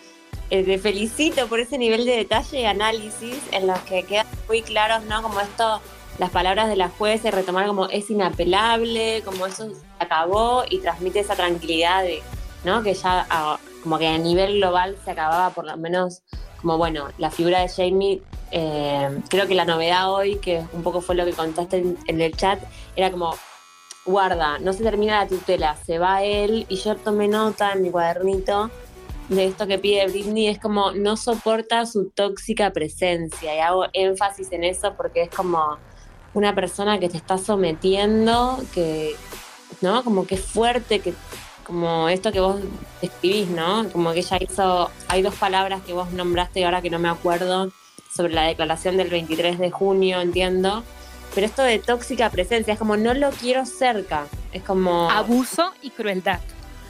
[0.49, 4.61] eh, te felicito por ese nivel de detalle y análisis en los que quedan muy
[4.61, 5.21] claros, ¿no?
[5.21, 5.81] Como esto,
[6.19, 10.79] las palabras de la jueza y retomar como es inapelable, como eso se acabó y
[10.79, 12.21] transmite esa tranquilidad de,
[12.63, 12.83] ¿no?
[12.83, 16.23] Que ya ah, como que a nivel global se acababa por lo menos
[16.63, 21.01] como bueno, la figura de Jamie, eh, creo que la novedad hoy, que un poco
[21.01, 22.57] fue lo que contaste en, el chat,
[22.95, 23.35] era como,
[24.05, 27.91] guarda, no se termina la tutela, se va él, y yo tomé nota en mi
[27.91, 28.71] cuadernito
[29.27, 34.49] de esto que pide Britney, es como, no soporta su tóxica presencia, y hago énfasis
[34.53, 35.77] en eso porque es como
[36.33, 39.17] una persona que te está sometiendo, que,
[39.81, 40.01] ¿no?
[40.05, 41.13] Como que es fuerte, que
[41.63, 42.59] como esto que vos
[43.01, 43.89] escribís, ¿no?
[43.89, 47.09] Como que ella hizo, hay dos palabras que vos nombraste y ahora que no me
[47.09, 47.71] acuerdo,
[48.15, 50.83] sobre la declaración del 23 de junio, entiendo.
[51.33, 55.09] Pero esto de tóxica presencia, es como no lo quiero cerca, es como...
[55.09, 56.39] Abuso y crueldad.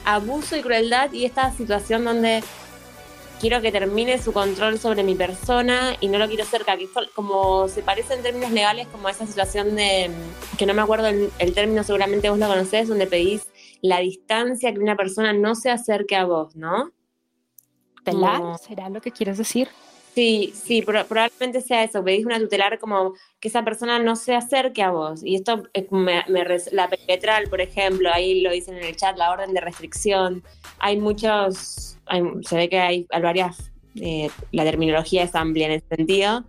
[0.03, 2.43] Abuso y crueldad y esta situación donde
[3.39, 7.69] quiero que termine su control sobre mi persona y no lo quiero cerca, que como
[7.69, 10.11] se parece en términos legales como esa situación de,
[10.57, 13.43] que no me acuerdo el, el término, seguramente vos lo conocés, donde pedís
[13.83, 16.91] la distancia que una persona no se acerque a vos, ¿no?
[17.97, 18.57] ¿Tutelar?
[18.57, 19.67] ¿Será lo que quieres decir?
[20.15, 24.81] Sí, sí, probablemente sea eso, pedís una tutelar como que esa persona no se acerque
[24.81, 25.21] a vos.
[25.23, 26.23] Y esto, es me,
[26.71, 30.43] la petrol, por ejemplo, ahí lo dicen en el chat, la orden de restricción.
[30.79, 31.97] Hay muchos,
[32.41, 36.45] se ve que hay, varias, eh, la terminología es amplia en ese sentido,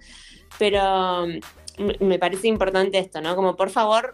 [0.58, 3.34] pero mm, me parece importante esto, ¿no?
[3.34, 4.12] Como por favor,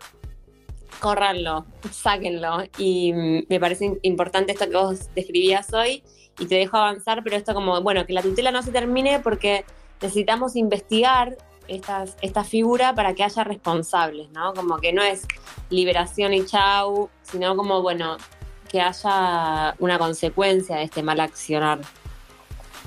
[0.98, 2.64] córranlo, sáquenlo.
[2.78, 3.12] Y
[3.48, 6.02] me parece importante esto que vos describías hoy
[6.38, 9.64] y te dejo avanzar, pero esto como, bueno, que la tutela no se termine porque
[10.00, 11.36] necesitamos investigar
[11.68, 14.54] estas, esta figura para que haya responsables, ¿no?
[14.54, 15.26] Como que no es
[15.68, 18.16] liberación y chau, sino como, bueno,
[18.70, 21.80] que haya una consecuencia de este mal accionar.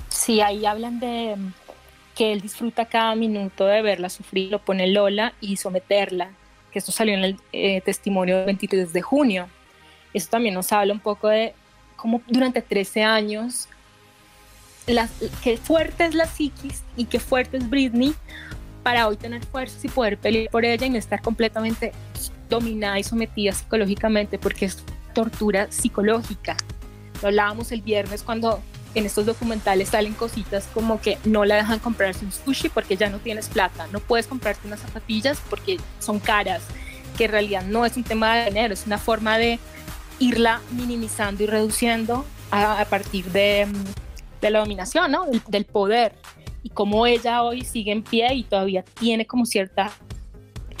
[0.08, 1.36] Sí, ahí hablan de
[2.14, 6.30] que él disfruta cada minuto de verla sufrir, lo pone Lola y someterla
[6.74, 9.48] que esto salió en el eh, testimonio del 23 de junio.
[10.12, 11.54] Esto también nos habla un poco de
[11.94, 13.68] cómo durante 13 años,
[14.88, 15.12] las,
[15.44, 18.12] qué fuerte es la psiquis y qué fuerte es Britney
[18.82, 21.92] para hoy tener fuerzas y poder pelear por ella y no estar completamente
[22.50, 24.82] dominada y sometida psicológicamente, porque es
[25.14, 26.56] tortura psicológica.
[27.22, 28.60] Lo hablábamos el viernes cuando
[28.94, 33.10] en estos documentales salen cositas como que no la dejan comprarse un sushi porque ya
[33.10, 36.62] no tienes plata, no puedes comprarte unas zapatillas porque son caras,
[37.16, 39.58] que en realidad no es un tema de dinero, es una forma de
[40.18, 43.66] irla minimizando y reduciendo a, partir de,
[44.40, 45.26] de, la dominación, ¿no?
[45.26, 46.14] del, del poder.
[46.62, 49.90] Y como ella hoy sigue en pie y todavía tiene como cierta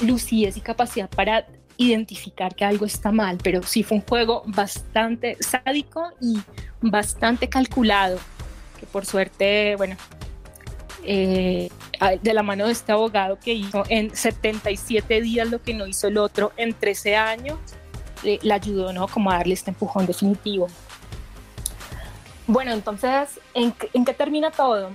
[0.00, 1.46] lucidez y capacidad para
[1.76, 6.38] identificar que algo está mal, pero sí fue un juego bastante sádico y
[6.90, 8.18] bastante calculado,
[8.78, 9.96] que por suerte, bueno,
[11.04, 11.70] eh,
[12.22, 16.08] de la mano de este abogado que hizo en 77 días lo que no hizo
[16.08, 17.58] el otro en 13 años,
[18.22, 19.06] le ayudó ¿no?
[19.06, 20.68] como a darle este empujón definitivo.
[22.46, 24.90] Bueno, entonces, ¿en, qué termina todo?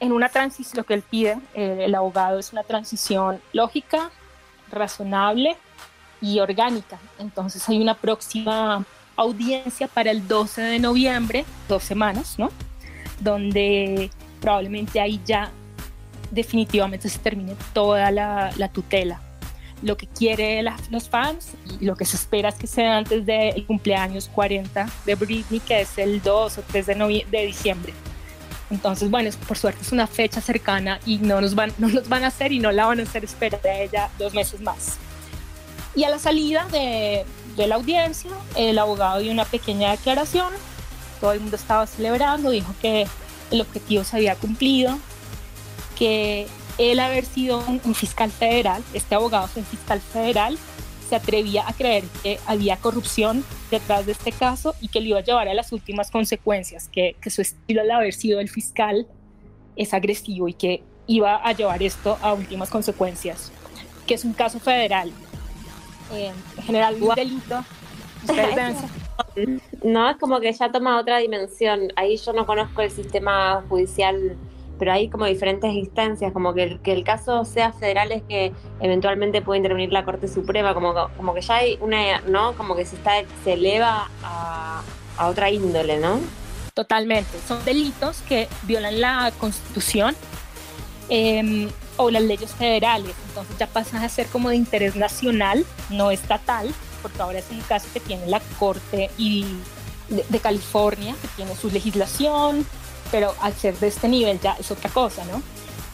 [0.00, 4.10] En una transición, lo que él pide, el abogado, es una transición lógica,
[4.70, 5.56] razonable
[6.20, 6.98] y orgánica.
[7.18, 8.84] Entonces hay una próxima
[9.22, 12.50] audiencia para el 12 de noviembre, dos semanas, ¿no?
[13.20, 15.50] Donde probablemente ahí ya
[16.30, 19.20] definitivamente se termine toda la, tutela.
[19.82, 23.66] lo que quiere los fans y lo que se espera es que sea antes del
[23.66, 27.92] cumpleaños 40 de Britney, que es el 2 o 3 de, de diciembre.
[28.72, 32.24] Entonces, bueno, por suerte es una fecha cercana y no nos, van, no nos van
[32.24, 34.96] a hacer y no la van a hacer esperar a ella dos meses más.
[35.94, 37.26] Y a la salida de,
[37.56, 40.52] de la audiencia, el abogado dio una pequeña declaración,
[41.20, 43.06] todo el mundo estaba celebrando, dijo que
[43.50, 44.98] el objetivo se había cumplido,
[45.98, 46.46] que
[46.78, 50.58] él haber sido un, fiscal federal, este abogado fue un fiscal federal,
[51.08, 55.18] se atrevía a creer que había corrupción detrás de este caso y que le iba
[55.18, 59.06] a llevar a las últimas consecuencias, que, que su estilo al haber sido el fiscal
[59.76, 63.52] es agresivo y que iba a llevar esto a últimas consecuencias,
[64.06, 65.12] que es un caso federal.
[66.14, 67.64] Eh, en general, un delito.
[69.82, 71.92] No, es como que ya toma otra dimensión.
[71.96, 74.36] Ahí yo no conozco el sistema judicial
[74.82, 78.52] pero hay como diferentes instancias, como que el, que el caso sea federal es que
[78.80, 82.54] eventualmente puede intervenir la Corte Suprema, como, como que ya hay una, ¿no?
[82.54, 83.12] Como que se, está,
[83.44, 84.82] se eleva a,
[85.24, 86.18] otra índole, ¿no?
[86.74, 90.16] Totalmente, son delitos que violan la Constitución
[91.08, 96.10] em, o las leyes federales, entonces ya pasan a ser como de interés nacional, no
[96.10, 99.46] estatal, porque ahora es un caso que tiene la Corte y
[100.08, 102.66] de California, que tiene su legislación,
[103.10, 105.42] pero al ser de este nivel ya es otra cosa, ¿no?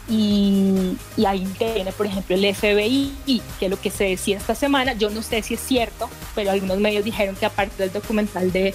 [0.09, 4.93] Y, y ahí viene, por ejemplo, el FBI, que lo que se decía esta semana,
[4.93, 8.73] yo no sé si es cierto, pero algunos medios dijeron que aparte del documental de,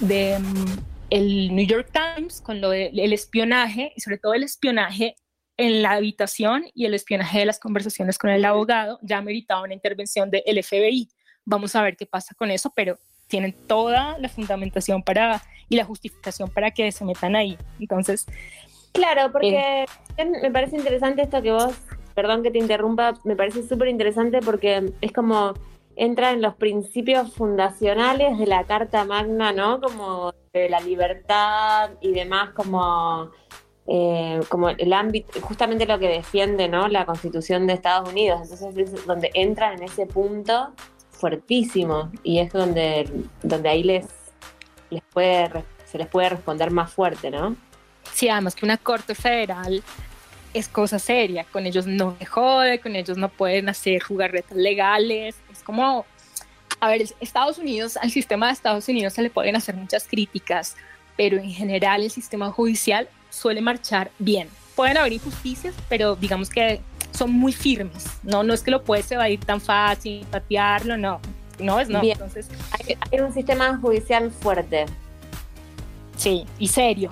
[0.00, 0.78] de mm,
[1.10, 5.16] el New York Times, con lo del espionaje, y sobre todo el espionaje
[5.56, 9.74] en la habitación y el espionaje de las conversaciones con el abogado, ya meritaba una
[9.74, 11.08] intervención del FBI.
[11.44, 15.84] Vamos a ver qué pasa con eso, pero tienen toda la fundamentación para y la
[15.84, 17.58] justificación para que se metan ahí.
[17.80, 18.26] Entonces,
[18.92, 19.84] claro, porque
[20.16, 21.74] eh, me parece interesante esto que vos,
[22.14, 25.54] perdón que te interrumpa, me parece súper interesante porque es como
[25.96, 29.80] entra en los principios fundacionales de la Carta Magna, ¿no?
[29.80, 33.30] Como de la libertad y demás, como,
[33.88, 36.88] eh, como el ámbito, justamente lo que defiende, ¿no?
[36.88, 38.40] La Constitución de Estados Unidos.
[38.42, 40.72] Entonces es donde entran en ese punto
[41.10, 43.08] fuertísimo y es donde,
[43.42, 44.06] donde ahí les
[44.90, 47.56] les puede, se les puede responder más fuerte, ¿no?
[48.12, 49.82] Sí, además que una corte federal
[50.54, 55.36] es cosa seria, con ellos no se jode, con ellos no pueden hacer jugarretas legales,
[55.52, 56.06] es como,
[56.80, 60.76] a ver, Estados Unidos, al sistema de Estados Unidos se le pueden hacer muchas críticas,
[61.16, 64.48] pero en general el sistema judicial suele marchar bien.
[64.74, 66.80] Pueden haber injusticias, pero digamos que
[67.12, 71.20] son muy firmes, no, no es que lo puedes evadir tan fácil, patearlo, no,
[71.58, 72.02] no es no.
[72.02, 72.48] Entonces,
[73.10, 74.86] hay, un sistema judicial fuerte.
[76.16, 77.10] Sí, y serio.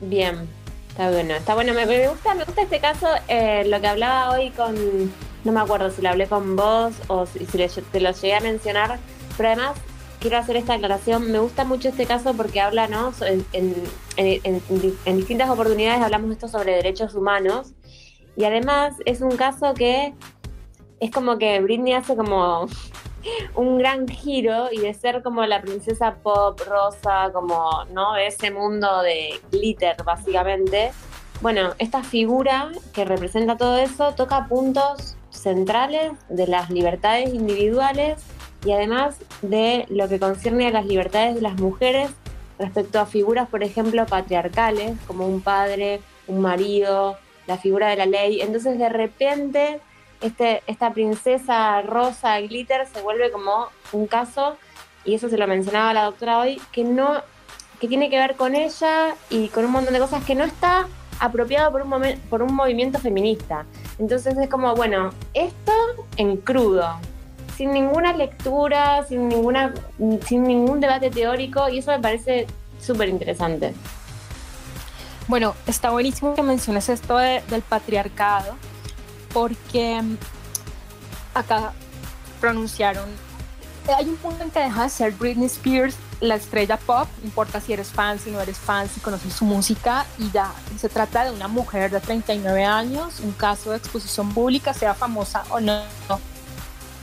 [0.00, 0.48] Bien,
[0.88, 1.34] está bueno.
[1.34, 4.74] Está bueno, me, gusta, me gusta este caso, eh, lo que hablaba hoy con,
[5.44, 8.98] no me acuerdo si lo hablé con vos o si, te lo llegué a mencionar,
[9.36, 9.76] pero además
[10.22, 11.30] quiero hacer esta aclaración.
[11.30, 13.12] Me gusta mucho este caso porque habla, ¿no?
[13.22, 13.44] En,
[14.16, 17.74] en, distintas oportunidades hablamos esto sobre derechos humanos.
[18.36, 20.14] Y además es un caso que
[21.00, 22.66] es como que Britney hace como
[23.56, 29.02] un gran giro y de ser como la princesa pop rosa, como no ese mundo
[29.02, 30.92] de glitter básicamente.
[31.40, 38.22] Bueno, esta figura que representa todo eso toca puntos centrales de las libertades individuales
[38.64, 42.10] y además de lo que concierne a las libertades de las mujeres
[42.58, 48.06] respecto a figuras, por ejemplo, patriarcales, como un padre, un marido, la figura de la
[48.06, 48.40] ley.
[48.40, 49.80] Entonces, de repente,
[50.20, 54.56] este, esta princesa rosa glitter se vuelve como un caso,
[55.04, 57.20] y eso se lo mencionaba la doctora hoy, que no,
[57.80, 60.86] que tiene que ver con ella y con un montón de cosas que no está
[61.18, 63.66] apropiado por un, por un movimiento feminista.
[63.98, 65.72] Entonces es como, bueno, esto
[66.16, 66.96] en crudo,
[67.56, 69.74] sin ninguna lectura, sin, ninguna,
[70.26, 72.46] sin ningún debate teórico, y eso me parece
[72.80, 73.74] súper interesante.
[75.28, 78.54] Bueno, está buenísimo que menciones esto del patriarcado,
[79.32, 80.02] porque
[81.34, 81.72] acá
[82.40, 83.08] pronunciaron,
[83.96, 87.72] hay un punto en que deja de ser Britney Spears la estrella pop, importa si
[87.72, 91.32] eres fan, si no eres fan, si conoces su música y ya se trata de
[91.32, 95.82] una mujer de 39 años, un caso de exposición pública, sea famosa o no,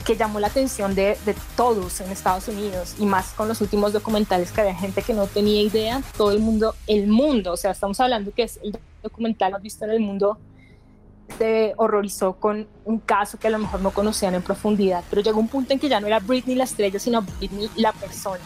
[0.06, 3.94] que llamó la atención de, de, todos en Estados Unidos y más con los últimos
[3.94, 7.72] documentales que había gente que no tenía idea, todo el mundo, el mundo, o sea,
[7.72, 10.40] estamos hablando que es el documental más visto en el mundo
[11.38, 15.40] se horrorizó con un caso que a lo mejor no conocían en profundidad, pero llegó
[15.40, 18.44] un punto en que ya no era Britney la estrella, sino Britney la persona.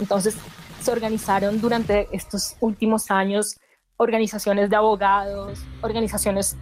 [0.00, 0.36] Entonces
[0.80, 3.58] se organizaron durante estos últimos años
[3.96, 6.56] organizaciones de abogados, organizaciones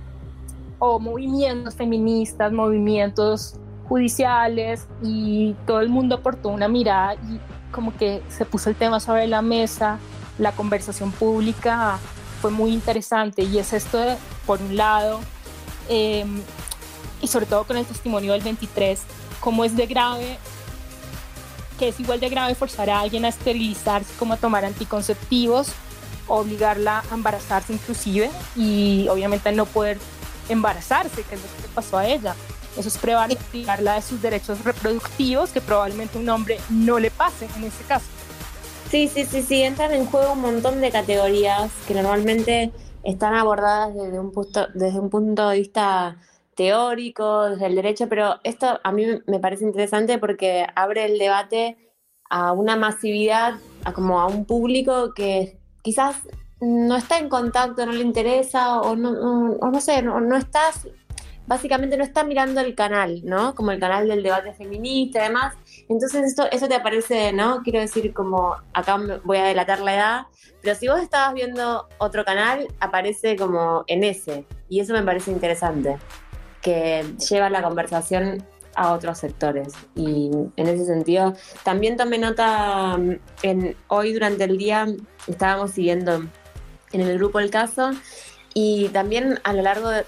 [0.79, 3.55] o movimientos feministas, movimientos
[3.91, 7.41] judiciales y todo el mundo aportó una mirada y
[7.73, 9.99] como que se puso el tema sobre la mesa,
[10.39, 11.99] la conversación pública
[12.41, 14.17] fue muy interesante y es esto de,
[14.47, 15.19] por un lado,
[15.89, 16.41] em,
[17.21, 19.03] y sobre todo con el testimonio del 23,
[19.41, 20.39] cómo es de grave,
[21.77, 25.73] que es igual de grave forzar a alguien a esterilizarse como a tomar anticonceptivos,
[26.29, 29.99] obligarla a embarazarse inclusive y obviamente no poder
[30.49, 32.37] embarazarse, que es lo que pasó a ella.
[32.77, 37.65] Eso es privarla de sus derechos reproductivos que probablemente un hombre no le pase en
[37.65, 38.07] ese caso.
[38.91, 43.95] Sí, sí, sí, sí, entran en juego un montón de categorías que normalmente están abordadas
[43.95, 46.17] desde un punto, desde un punto de vista
[46.55, 51.77] teórico, desde el derecho, pero esto a mí me parece interesante porque abre el debate
[52.29, 53.55] a una masividad,
[53.85, 56.17] a como a un público que quizás
[56.61, 59.11] no está en contacto, no le interesa o no,
[59.61, 60.87] o no sé, no, no estás
[61.51, 63.57] básicamente no está mirando el canal, ¿no?
[63.57, 65.57] Como el canal del debate feminista y demás.
[65.89, 67.63] Entonces esto, eso te aparece, ¿no?
[67.65, 70.27] Quiero decir, como acá voy a delatar la edad,
[70.63, 74.47] pero si vos estabas viendo otro canal, aparece como en ese.
[74.69, 75.97] Y eso me parece interesante,
[76.63, 78.47] que lleva la conversación
[78.77, 79.73] a otros sectores.
[79.97, 81.35] Y en ese sentido,
[81.65, 84.87] también tomé nota, mm, en, hoy durante el día
[85.27, 86.23] estábamos siguiendo
[86.93, 87.91] en el grupo el caso
[88.55, 90.05] y también a lo largo de,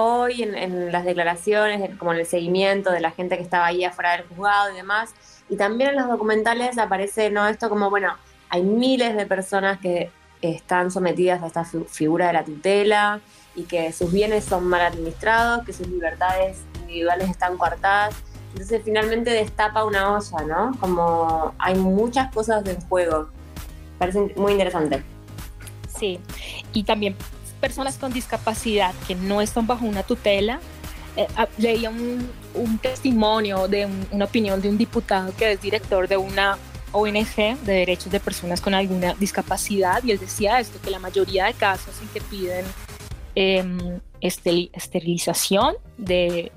[0.00, 4.12] hoy en, las declaraciones, como en el seguimiento de la gente que estaba ahí afuera
[4.12, 5.12] del juzgado y demás,
[5.48, 8.14] y también en los documentales aparece no esto como, bueno,
[8.48, 13.20] hay miles de personas que están sometidas a esta figura de la tutela
[13.56, 18.14] y que sus bienes son mal administrados, que sus libertades individuales están coartadas.
[18.52, 20.78] Entonces finalmente destapa una olla, ¿no?
[20.78, 23.30] Como hay muchas cosas en juego.
[23.98, 25.02] Parece muy interesante.
[25.88, 26.20] Sí,
[26.72, 27.16] y también
[27.58, 30.60] personas con discapacidad que no están bajo una tutela.
[31.16, 32.30] Eh, ah, leía un,
[32.80, 36.58] testimonio de una opinión de un diputado que es director de una
[36.92, 41.46] ONG de derechos de personas con alguna discapacidad y él decía esto, que la mayoría
[41.46, 42.64] de casos en que piden
[43.34, 46.50] em, esterilización de,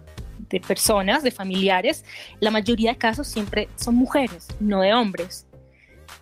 [0.49, 2.03] de personas, de familiares,
[2.39, 5.45] la mayoría de casos siempre son mujeres, no de hombres.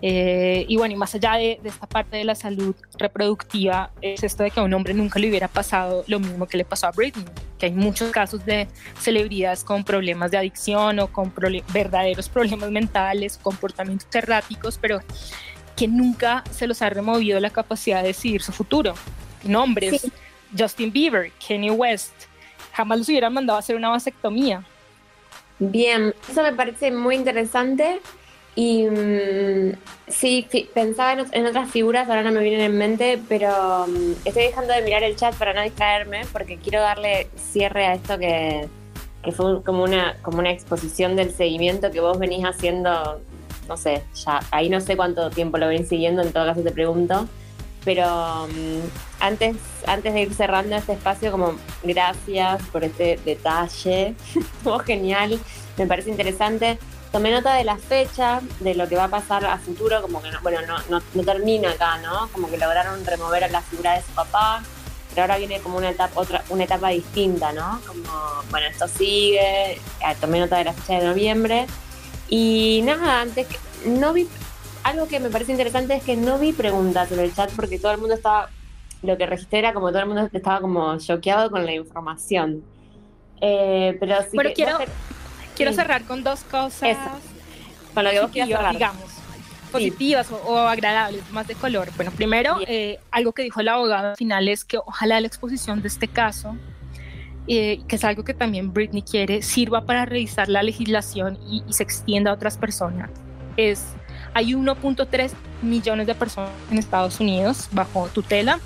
[0.01, 4.43] Eh, y bueno, y más allá de, esta parte de la salud reproductiva, es esto
[4.43, 6.91] de que a un hombre nunca le hubiera pasado lo mismo que le pasó a
[6.91, 7.25] Britney,
[7.57, 8.67] que hay muchos casos de
[8.99, 11.33] celebridades con problemas de adicción o con
[11.73, 14.99] verdaderos problemas mentales, comportamientos erráticos, pero
[15.75, 18.93] que nunca se los ha removido la capacidad de decidir su futuro.
[19.43, 20.07] Nombres,
[20.57, 22.13] Justin Bieber, Kanye West,
[22.73, 24.63] jamás los hubieran mandado a hacer una vasectomía.
[25.59, 27.99] Bien, eso me parece muy interesante
[28.59, 29.71] y mm,
[30.09, 34.73] sí, pensaba en, otras figuras, ahora no me vienen en mente, pero mm, estoy dejando
[34.73, 38.67] de mirar el chat para no distraerme porque quiero darle cierre a esto que,
[39.31, 43.21] fue como una, como una exposición del seguimiento que vos venís haciendo,
[43.69, 46.71] no sé, ya ahí no sé cuánto tiempo lo venís siguiendo, en todo caso te
[46.71, 47.29] pregunto,
[47.85, 49.55] pero mm, antes,
[49.87, 55.39] antes de ir cerrando este espacio, como gracias por este detalle, estuvo genial,
[55.77, 56.77] me parece interesante
[57.11, 60.31] tomé nota de la fecha, de lo que va a pasar a futuro, como que
[60.31, 62.29] no, bueno, no, no, termina acá, ¿no?
[62.31, 64.61] Como que lograron remover a la figura de su papá,
[65.09, 67.81] pero ahora viene como una etapa, otra, una etapa distinta, ¿no?
[67.87, 68.09] Como,
[68.51, 69.79] bueno, esto sigue, eh,
[70.21, 71.65] tomé nota de la fecha de noviembre.
[72.29, 73.57] Y nada, antes que,
[73.89, 74.27] no vi,
[74.83, 77.91] algo que me parece interesante es que no vi preguntas en el chat porque todo
[77.91, 78.49] el mundo estaba,
[79.01, 82.63] lo que registré era como todo el mundo estaba como choqueado con la información.
[83.41, 84.77] Eh, pero sí que, quiero,
[85.59, 86.97] quiero cerrar con dos cosas.
[87.93, 88.73] Con lo que vos quieras cerrar.
[88.73, 89.03] Digamos,
[89.71, 91.89] positivas o, agradables, más de color.
[91.95, 95.81] Bueno, primero, eh, algo que dijo el abogado al final es que ojalá la exposición
[95.81, 96.55] de este caso,
[97.47, 101.73] eh, que es algo que también Britney quiere, sirva para revisar la legislación y, y
[101.73, 103.09] se extienda a otras personas.
[103.57, 103.83] Es,
[104.33, 105.31] hay 1.3
[105.61, 108.59] millones de personas en Estados Unidos bajo tutela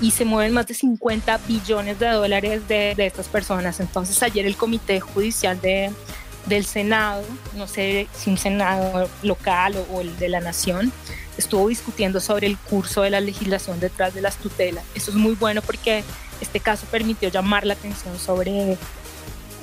[0.00, 3.80] y se mueven más de 50 billones de dólares de, de estas personas.
[3.80, 5.90] Entonces ayer el Comité Judicial de,
[6.46, 7.24] del Senado,
[7.56, 10.92] no sé si un Senado local o, el de la Nación,
[11.36, 14.84] estuvo discutiendo sobre el curso de la legislación detrás de las tutelas.
[14.94, 16.04] Eso es muy bueno porque
[16.40, 18.78] este caso permitió llamar la atención sobre,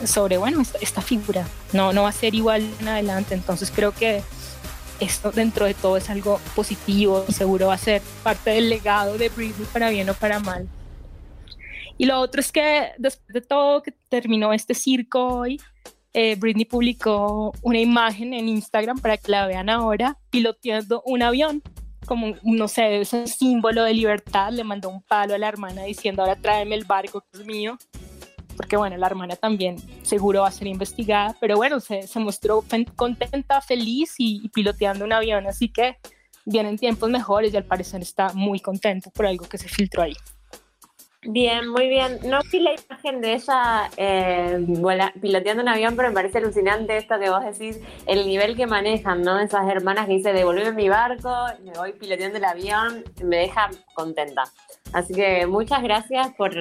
[0.06, 1.48] sobre bueno, esta, figura.
[1.72, 4.22] No, no va a ser igual en adelante, entonces creo que
[5.00, 9.30] esto dentro de todo es algo positivo seguro va a ser parte del legado de
[9.30, 10.68] Britney para bien o para mal.
[11.98, 15.60] Y lo otro es que después de todo que terminó este circo hoy,
[16.14, 21.64] eh, Britney publicó una imagen en Instagram para que la vean ahora, piloteando un avión,
[22.06, 24.52] como, no sé, ese símbolo de libertad.
[24.52, 27.78] Le mandó un palo a la hermana diciendo, ahora tráeme el barco que es mío.
[28.56, 32.64] porque bueno, la hermana también seguro va a ser investigada, pero bueno, se, mostró
[32.96, 35.98] contenta, feliz y, piloteando un avión, así que
[36.46, 40.14] vienen tiempos mejores y al parecer está muy contento por algo que se filtró ahí.
[41.26, 42.20] Bien, muy bien.
[42.26, 44.66] No vi la imagen de ella eh,
[45.22, 49.22] piloteando un avión, pero me parece alucinante esto que vos decís, el nivel que manejan,
[49.22, 49.40] ¿no?
[49.40, 54.44] Esas hermanas que dice, devolveme mi barco, me voy piloteando el avión, me deja contenta.
[54.92, 56.54] Así que muchas gracias por,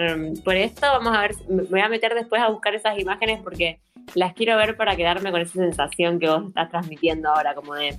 [0.44, 0.86] por esto.
[0.86, 3.80] Vamos a ver, me voy a meter después a buscar esas imágenes porque
[4.14, 7.96] las quiero ver para quedarme con esa sensación que vos estás transmitiendo ahora, como de,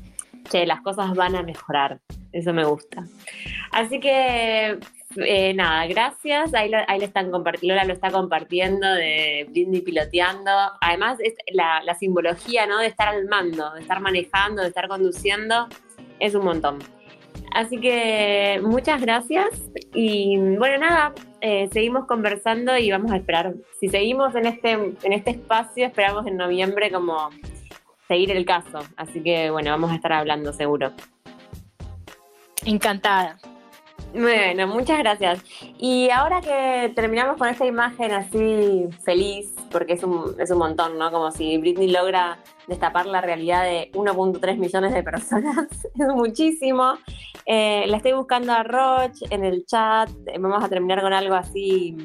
[0.49, 1.99] che, las cosas van a mejorar.
[2.31, 3.05] Eso me gusta.
[3.71, 4.79] Así que
[5.17, 6.53] eh, nada, gracias.
[6.53, 10.51] Ahí, ahí le están compartiendo, Lola lo está compartiendo de Brindy piloteando.
[10.81, 12.79] Además, es la, simbología, ¿no?
[12.79, 15.67] De estar al mando, de estar manejando, de estar conduciendo,
[16.19, 16.79] es un montón.
[17.53, 19.47] Así que muchas gracias
[19.93, 23.53] y bueno, nada, eh, seguimos conversando y vamos a esperar.
[23.79, 27.29] Si seguimos en este, en este espacio, esperamos en noviembre como
[28.07, 28.79] seguir el caso.
[28.97, 30.93] Así que bueno, vamos a estar hablando seguro.
[32.65, 33.37] Encantada.
[34.13, 35.43] Bueno, muchas gracias.
[35.79, 40.99] Y ahora que terminamos con esta imagen así feliz, porque es un, es un montón,
[40.99, 41.11] ¿no?
[41.11, 42.37] Como si Britney logra
[42.67, 46.93] destapar la realidad de 1.3 millones de personas, es muchísimo.
[47.47, 51.97] Eh, la estoy buscando a Roche en el chat, vamos a terminar con algo así,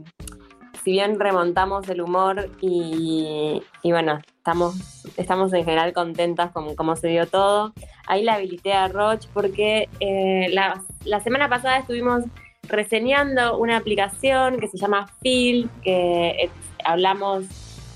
[0.83, 4.19] si bien remontamos el humor y, y bueno,
[4.49, 7.73] estamos, estamos en general contentas con cómo se dio todo
[8.09, 12.25] ahí la habilité a Roche porque eh, la, semana pasada estuvimos
[12.63, 16.51] reseñando una aplicación que se llama Phil, que eh,
[16.85, 17.45] hablamos,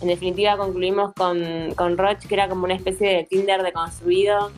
[0.02, 4.52] en definitiva concluimos con, con Roche, que era como una especie de Tinder deconstruido,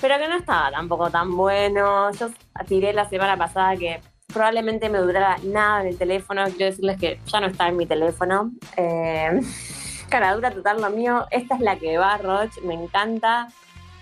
[0.00, 2.10] pero que no estaba tampoco tan bueno.
[2.12, 2.30] Yo
[2.68, 7.18] tiré la semana pasada que probablemente me durara nada en el teléfono, quiero decirles que
[7.26, 8.52] ya no está en mi teléfono.
[8.76, 9.40] Eh,
[10.10, 13.48] caradura total lo mío, esta es la que va Roche, me encanta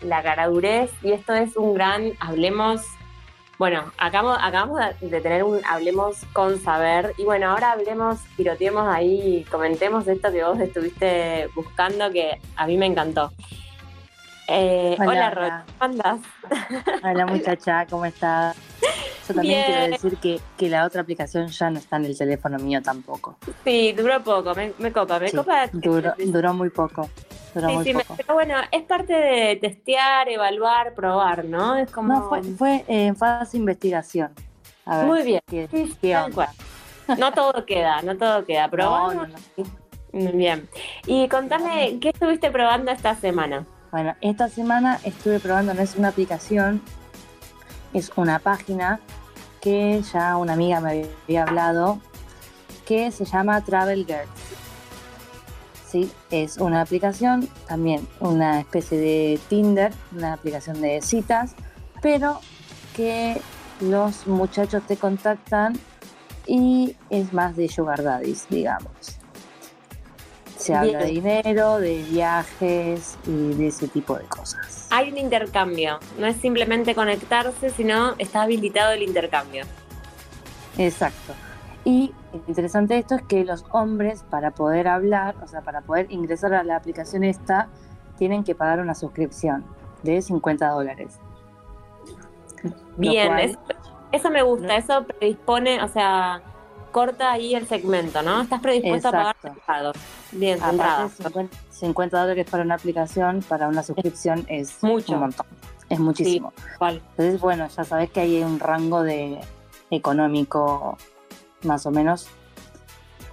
[0.00, 2.82] la caradurez y esto es un gran hablemos.
[3.59, 9.44] Bueno, acabamos, acabamos de tener un hablemos con saber y bueno, ahora hablemos, piroteemos ahí,
[9.50, 13.32] comentemos esto que vos estuviste buscando que a mí me encantó.
[14.48, 16.20] Eh, hola, hola ¿cómo andás?
[17.04, 18.56] Hola muchacha, ¿cómo estás?
[19.34, 22.82] También quiero decir que, que, la otra aplicación ya no está en el teléfono mío
[22.82, 23.36] tampoco.
[23.64, 25.68] Sí, duró poco, me, copa, me copa.
[25.72, 27.08] Duró, duró muy poco
[27.54, 31.76] sí, sí, pero bueno, es parte de testear, evaluar, probar, ¿no?
[31.76, 32.14] Es como...
[32.14, 34.30] No, fue, en fase de investigación.
[34.86, 35.42] Muy bien.
[37.18, 38.68] No todo queda, no todo queda.
[38.70, 39.28] Probamos.
[40.12, 40.68] Bien.
[41.06, 43.66] Y contame, ¿qué estuviste probando esta semana?
[43.90, 46.82] Bueno, esta semana estuve probando, no es una aplicación,
[47.94, 49.00] es una página
[49.61, 52.00] que ya una amiga me había hablado,
[52.86, 54.28] que se llama Travel Girls.
[55.90, 56.11] ¿sí?
[56.30, 61.54] Es una aplicación, también una especie de Tinder, una aplicación de citas,
[62.02, 62.40] pero
[62.94, 63.40] que
[63.80, 65.78] los muchachos te contactan
[66.46, 69.17] y es más de sugar daddies, digamos.
[70.59, 74.88] Se habla de dinero, de viajes y de ese tipo de cosas.
[74.90, 79.64] Hay un intercambio, no es simplemente conectarse, sino está habilitado el intercambio.
[80.76, 81.32] Exacto.
[81.84, 82.12] Y
[82.48, 86.64] interesante esto es que los hombres para poder hablar, o sea, para poder ingresar a
[86.64, 87.68] la aplicación esta,
[88.18, 89.64] tienen que pagar una suscripción
[90.02, 91.18] de 50 dólares.
[92.96, 93.56] Bien,
[94.11, 96.42] eso, me gusta, eso predispone, o sea,
[96.99, 98.42] corta ahí el segmento, ¿no?
[98.42, 99.94] Estás predispuesto a pagar
[100.32, 100.59] Bien,
[101.70, 105.12] 50, dólares para una aplicación, para una suscripción es mucho.
[105.12, 105.46] un montón.
[105.88, 106.53] Es muchísimo.
[106.80, 109.38] Entonces, bueno, ya sabes que hay un rango de
[109.92, 110.99] económico
[111.62, 112.26] más o menos,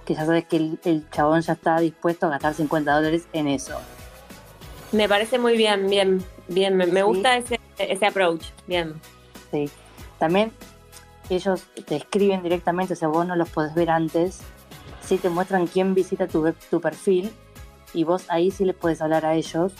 [0.04, 3.76] que ya sabes que el, chabón ya está dispuesto a gastar 50 dólares en eso.
[4.92, 8.94] Me parece muy bien, bien, bien, me, gusta ese, ese approach, bien.
[9.50, 9.68] Sí,
[10.20, 10.52] también
[11.30, 14.40] ellos te escriben directamente, o sea, vos no los podés ver antes,
[15.00, 17.32] sí te muestran quién visita tu, tu perfil
[17.94, 19.72] y vos ahí sí les puedes hablar a ellos.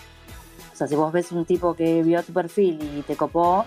[0.72, 3.64] O sea, si vos ves un tipo que vio tu perfil y te copó,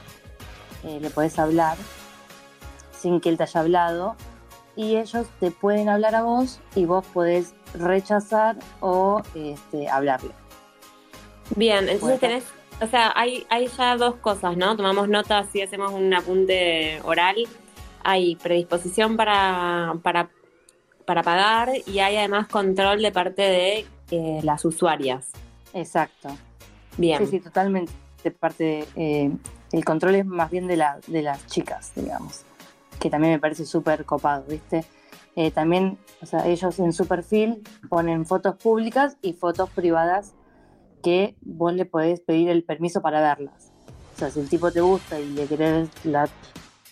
[0.84, 1.78] eh, le podés hablar
[2.92, 4.16] sin que él te haya hablado
[4.76, 10.32] y ellos te pueden hablar a vos y vos podés rechazar o este, hablarle.
[11.56, 12.44] Bien, entonces tenés,
[12.82, 14.76] o sea, hay, hay ya dos cosas, ¿no?
[14.78, 17.36] Tomamos nota si hacemos un apunte oral.
[18.04, 20.30] Hay predisposición para, para,
[21.06, 25.30] para pagar y hay además control de parte de eh, las usuarias.
[25.74, 26.30] Exacto.
[26.98, 27.20] Bien.
[27.20, 27.92] Sí, sí, totalmente.
[28.24, 29.32] De parte, eh,
[29.72, 32.46] el control es más bien de, la, de las chicas, digamos
[33.00, 34.84] que también me parece súper copado, ¿viste?
[35.36, 40.34] eh, también, o sea, ellos en su perfil ponen fotos públicas y fotos privadas
[41.02, 43.72] que vos le podés pedir el permiso para verlas.
[44.16, 46.28] O sea, si el tipo te gusta y le querés la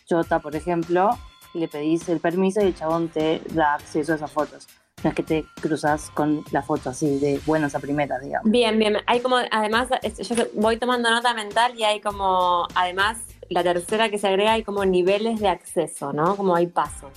[0.08, 1.12] chota, por ejemplo,
[1.54, 4.68] le pedís el permiso y el chabón te da acceso a esas fotos.
[5.04, 8.50] No es que te cruzas con la foto así de buenas a primeras, digamos.
[8.50, 8.98] Bien, bien.
[9.06, 14.18] Hay como, además, yo voy tomando nota mental y hay como, además, la tercera que
[14.18, 16.36] se agrega, hay como niveles de acceso, ¿no?
[16.36, 17.12] Como hay pasos.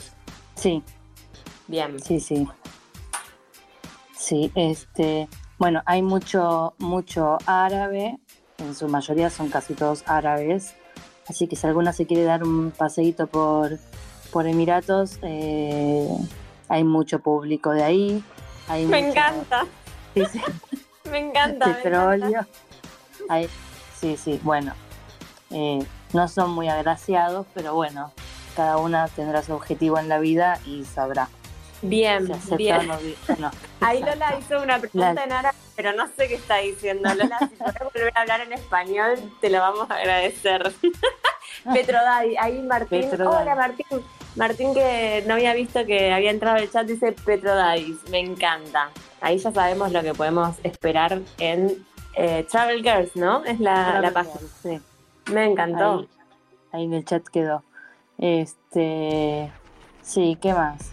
[0.57, 0.83] Sí,
[1.69, 1.99] Bien.
[2.01, 2.47] sí, sí.
[4.15, 5.29] Sí, este,
[5.59, 8.19] bueno, hay mucho, mucho árabe,
[8.59, 10.75] en su mayoría son casi todos árabes,
[11.31, 13.79] así que si alguna se quiere dar un paseíto por,
[14.33, 16.09] por Emiratos, eh,
[16.69, 18.25] hay mucho público de ahí.
[18.69, 19.67] Hay Me mucho- encanta,
[20.15, 20.41] sí, sí,
[21.11, 21.67] me encanta.
[21.67, 21.83] me encanta.
[21.83, 22.47] petróleo.
[23.29, 23.49] Hay-
[23.99, 24.73] sí, sí, bueno,
[25.51, 28.13] eh, no son muy agraciados, pero bueno,
[28.57, 31.29] cada una tendrá su objetivo en la vida y sabrá
[31.83, 32.87] Bien, si bien.
[32.89, 32.97] no.
[33.39, 33.51] no.
[33.81, 37.09] Ahí Lola hizo una pregunta La- en árabe, pero no sé qué está diciendo.
[37.15, 40.71] Lola, si puedes volver a hablar en español, te lo vamos a agradecer.
[41.73, 43.09] Petrodadi, ahí Martín.
[43.27, 43.87] Hola Martín.
[44.37, 47.97] Martín que no había visto que había entrado al chat dice Petrodadis.
[48.11, 48.91] Me encanta.
[49.23, 51.83] Ahí ya sabemos lo que podemos esperar en
[52.15, 53.43] eh, Travel Girls, ¿no?
[53.47, 54.35] Es la, la página.
[54.63, 54.81] Sí,
[55.33, 56.01] Me encantó.
[56.01, 56.09] ahí,
[56.73, 57.65] ahí en el chat quedó.
[58.19, 59.51] Este,
[60.03, 60.93] sí, ¿qué más?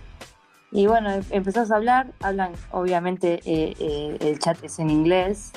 [0.72, 5.52] Y bueno, em- empezás a hablar, hablan, obviamente eh, eh, el chat es en inglés.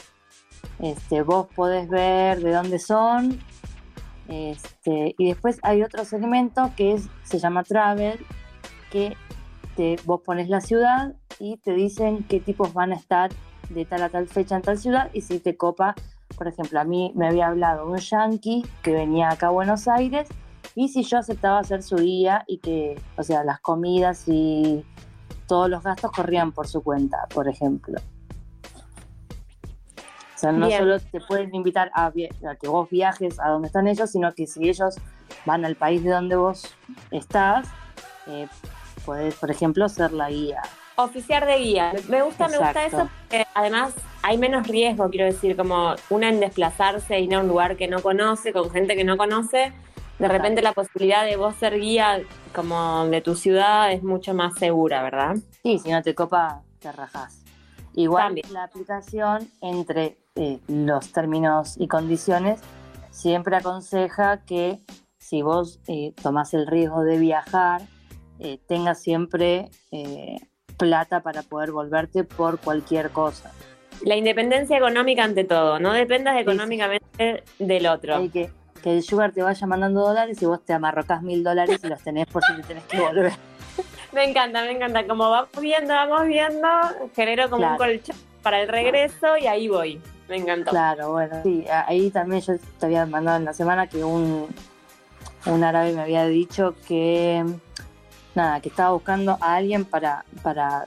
[0.79, 3.39] Este, vos podés ver de dónde son.
[4.29, 8.19] Este, y después hay otro segmento que es, se llama Travel,
[8.91, 9.17] que
[9.77, 13.31] te, vos pones la ciudad y te dicen qué tipos van a estar
[13.71, 15.95] de tal a tal fecha en tal ciudad y si te copa,
[16.37, 20.29] por ejemplo, a mí me había hablado un yankee que venía acá a Buenos Aires
[20.75, 24.85] y si yo aceptaba hacer su guía y que, o sea, las comidas y
[25.51, 28.01] todos los gastos corrían por su cuenta, por ejemplo.
[29.97, 30.79] O sea, no Bien.
[30.79, 34.69] solo te pueden invitar a, que vos viajes a donde están ellos, sino que si
[34.69, 34.95] ellos
[35.45, 36.73] van al país de donde vos
[37.11, 37.67] estás,
[38.29, 38.47] eh,
[39.05, 40.63] podés, por ejemplo, ser la guía.
[40.95, 41.95] Oficiar de guía.
[42.09, 43.93] Me gusta, me gusta eso porque además
[44.23, 47.89] hay menos riesgo, quiero decir, como una en desplazarse e ir a un lugar que
[47.89, 49.73] no conoce, con gente que no conoce.
[50.21, 52.21] De repente la posibilidad de vos ser guía
[52.55, 55.37] como de tu ciudad es mucho más segura, ¿verdad?
[55.63, 57.43] Sí, si no te copa, te rajás.
[57.95, 58.53] Igual También.
[58.53, 62.61] la aplicación, entre eh, los términos y condiciones,
[63.11, 64.81] siempre aconseja que
[65.19, 67.83] si vos eh, tomás el riesgo de viajar,
[68.41, 70.39] eh, tengas siempre eh,
[70.77, 73.53] plata para poder volverte por cualquier cosa.
[74.03, 76.41] La independencia económica ante todo, no dependas sí.
[76.41, 78.17] económicamente del otro.
[78.17, 78.51] Hay que,
[78.83, 82.03] que el sugar te vaya mandando dólares y vos te amarrocás mil dólares y los
[82.03, 83.33] tenés por si te tenés que volver.
[84.13, 85.07] Me encanta, me encanta.
[85.07, 86.69] Como vamos viendo, vamos viendo,
[87.15, 90.01] genero como un colchón para el regreso y ahí voy.
[90.29, 90.71] Me encantó.
[90.71, 94.49] Claro, bueno, sí, ahí también yo te había mandado en la semana que un,
[95.47, 97.45] un árabe me había dicho que,
[98.35, 100.87] nada, que estaba buscando a alguien para, para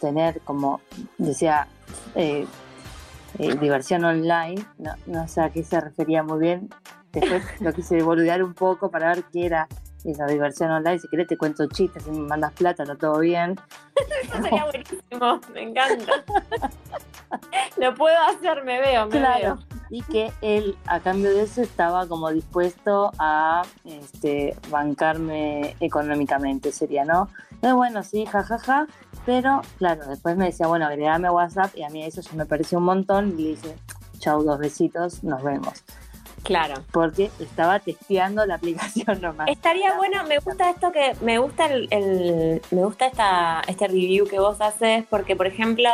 [0.00, 0.80] tener como,
[1.18, 1.68] decía,
[2.14, 2.46] eh,
[3.38, 6.68] eh, diversión online, no, no sé a qué se refería muy bien,
[7.12, 9.68] después lo quise boludear un poco para ver qué era
[10.04, 13.58] esa diversión online, si querés te cuento chistes, si me mandas plata, no todo bien,
[14.22, 16.12] Eso sería buenísimo, me encanta.
[17.76, 19.58] Lo puedo hacer, me veo, me Claro, veo.
[19.90, 27.04] y que él a cambio de eso estaba como dispuesto a este, bancarme económicamente, sería,
[27.04, 27.28] ¿no?
[27.52, 28.86] Entonces, bueno, sí, jajaja,
[29.26, 32.46] pero claro, después me decía, bueno, agregame a WhatsApp y a mí eso ya me
[32.46, 33.76] pareció un montón y le dije,
[34.18, 35.84] chau, dos besitos, nos vemos.
[36.42, 36.82] Claro.
[36.92, 39.48] Porque estaba testeando la aplicación nomás.
[39.48, 44.26] Estaría bueno, me gusta esto que, me gusta el, el- me gusta esta, este review
[44.26, 45.88] que vos haces, porque por ejemplo,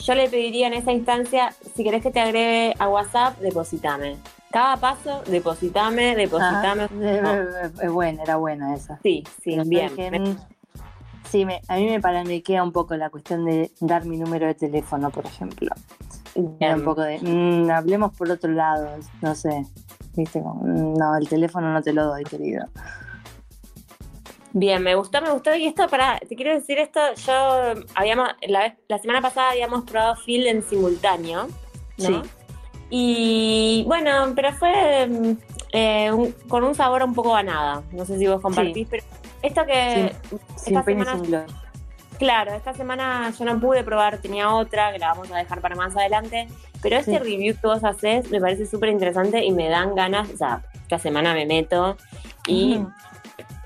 [0.00, 4.16] yo le pediría en esa instancia, si querés que te agregue a WhatsApp, depositame.
[4.50, 6.82] Cada paso, depositame, depositame.
[6.84, 7.22] Ajá, eh,
[7.64, 8.98] eh, eh, buena, era buena esa.
[9.02, 9.88] Sí, sí, Pero bien.
[9.96, 10.36] sabes que, Me-
[11.30, 14.54] sí, me, a mí me paranoiquea un poco la cuestión de dar mi número de
[14.54, 15.70] teléfono, por ejemplo.
[16.60, 18.88] Era un poco de, mm, hablemos por otro lado,
[19.20, 19.66] no sé.
[20.14, 22.66] Viste, mm, no, el teléfono no te lo doy, querido.
[24.54, 25.54] Bien, me gustó, me gustó.
[25.54, 29.84] Y esto, para, te quiero decir esto, yo habíamos, la, vez, la semana pasada habíamos
[29.84, 31.46] probado Field en simultáneo,
[31.98, 32.06] ¿no?
[32.06, 32.22] Sí.
[32.90, 35.38] Y bueno, pero fue mm,
[35.72, 37.82] eh, un- con un sabor un poco a nada.
[37.92, 39.02] No sé si vos compartís, pero
[39.40, 40.12] esto que,
[40.56, 41.46] Sin esta semana- sin gloria.
[42.22, 45.74] Claro, esta semana yo no pude probar, tenía otra que la vamos a dejar para
[45.74, 46.46] más adelante.
[46.80, 47.18] Pero este Sí.
[47.18, 51.00] review que vos haces me parece súper interesante y me dan ganas, o sea, esta
[51.00, 51.96] semana me meto
[52.46, 52.80] y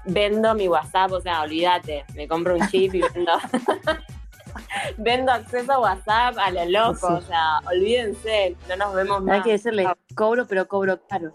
[0.07, 3.33] vendo mi WhatsApp, o sea, olvídate, me compro un chip y vendo,
[4.97, 9.37] vendo acceso a WhatsApp a lo loco, o sea, olvídense, no nos vemos más.
[9.37, 11.31] Hay que decirle, cobro, pero cobro caro.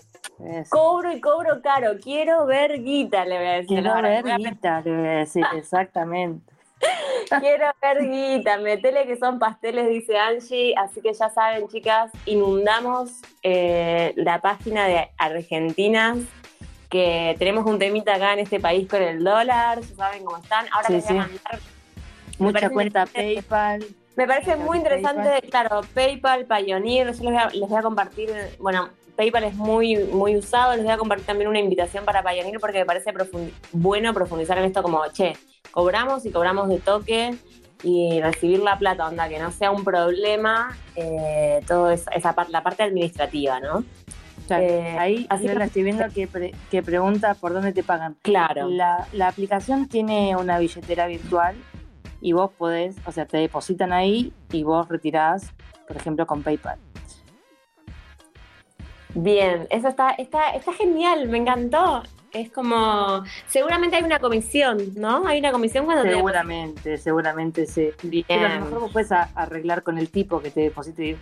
[0.69, 3.67] Cobro y cobro caro, quiero ver guita, le voy a decir.
[3.83, 6.50] Quiero ver guita, le voy a decir, exactamente.
[7.39, 10.73] Quiero ver guita, metele que son pasteles, dice Angie.
[10.77, 16.17] Así que ya saben, chicas, inundamos eh, la página de Argentinas,
[16.89, 20.65] que tenemos un temita acá en este país con el dólar, ya saben cómo están.
[20.73, 21.59] Ahora Sí, les voy a mandar.
[22.39, 23.05] Mucha cuenta.
[23.05, 23.85] PayPal.
[24.15, 24.97] Me parece muy PayPal.
[24.99, 28.29] interesante, claro, PayPal, Pioneer, yo les voy a, les voy a compartir,
[28.59, 32.59] bueno, PayPal es muy, muy usado, les voy a compartir también una invitación para Pioneer
[32.59, 35.33] porque me parece profundi- bueno profundizar en esto como, che,
[35.71, 37.35] cobramos y cobramos de toque
[37.83, 42.51] y recibir la plata, onda, que no sea un problema, eh, todo es- esa parte,
[42.51, 43.83] la parte administrativa, ¿no?
[44.49, 47.83] Eh, ahí así yo que- la estoy viendo que, pre- que pregunta por dónde te
[47.83, 48.17] pagan.
[48.21, 48.67] Claro.
[48.69, 51.55] La, la aplicación tiene una billetera virtual
[52.19, 55.51] y vos podés, o sea, te depositan ahí y vos retirás,
[55.87, 56.77] por ejemplo, con PayPal.
[59.13, 62.03] Bien, eso está, está, está genial, me encantó.
[62.33, 65.27] Es como, seguramente hay una comisión, ¿no?
[65.27, 67.89] Hay una comisión cuando te Seguramente, seguramente sí.
[68.03, 68.23] Bien.
[68.27, 71.17] Pero a lo mejor vos puedes arreglar con el tipo que te deposite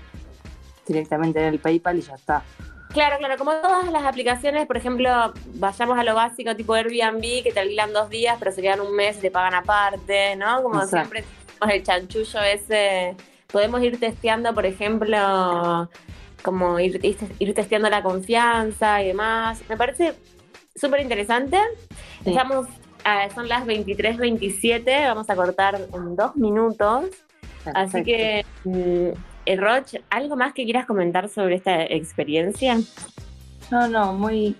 [0.87, 2.43] directamente en el PayPal y ya está.
[2.89, 7.51] Claro, claro, como todas las aplicaciones, por ejemplo, vayamos a lo básico, tipo Airbnb, que
[7.53, 10.63] te alquilan dos días, pero se quedan un mes y te pagan aparte, ¿no?
[10.63, 10.97] Como Exacto.
[10.97, 11.23] siempre
[11.59, 13.15] tenemos el chanchullo ese.
[13.51, 15.89] Podemos ir testeando, por ejemplo,
[16.43, 19.61] como ir, ir, ir testeando la confianza y demás.
[19.69, 20.13] Me parece
[20.79, 21.57] súper interesante.
[22.23, 22.29] Sí.
[22.31, 22.67] Estamos,
[23.03, 27.05] ah, son las 23.27, vamos a cortar en dos minutos.
[27.73, 28.45] Así que,
[29.45, 32.77] eh, Roch, ¿algo más que quieras comentar sobre esta experiencia?
[33.69, 34.55] No, no, muy,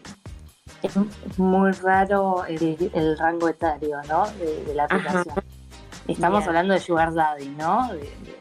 [1.38, 4.28] muy raro el, el rango etario, ¿no?
[4.32, 5.36] De, de la aplicación.
[6.08, 6.50] Estamos Bien.
[6.50, 7.88] hablando de Sugar Daddy, ¿no?
[7.94, 8.40] De- de-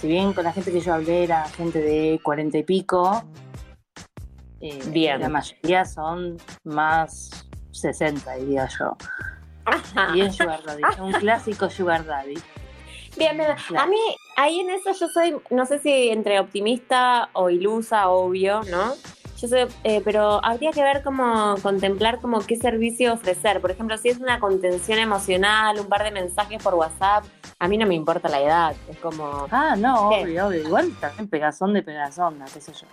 [0.00, 3.24] si bien con la gente que yo hablé era gente de cuarenta y pico,
[4.60, 5.20] eh, Bien.
[5.20, 8.96] la mayoría son más 60, diría yo.
[9.64, 10.16] Ajá.
[10.16, 12.34] Y es Sugar Daddy, un clásico Sugar Daddy.
[13.16, 13.50] Bien, bien.
[13.68, 13.84] Claro.
[13.84, 13.98] A mí,
[14.36, 18.94] ahí en eso yo soy, no sé si entre optimista o ilusa, obvio, ¿no?
[19.40, 23.60] Yo soy, eh, pero habría que ver cómo contemplar como qué servicio ofrecer.
[23.60, 27.24] Por ejemplo, si es una contención emocional, un par de mensajes por WhatsApp,
[27.60, 28.74] a mí no me importa la edad.
[28.88, 30.60] Es como, Ah, no, obvio, obvio.
[30.62, 32.86] Igual también pegazón de pegazón, qué sé yo.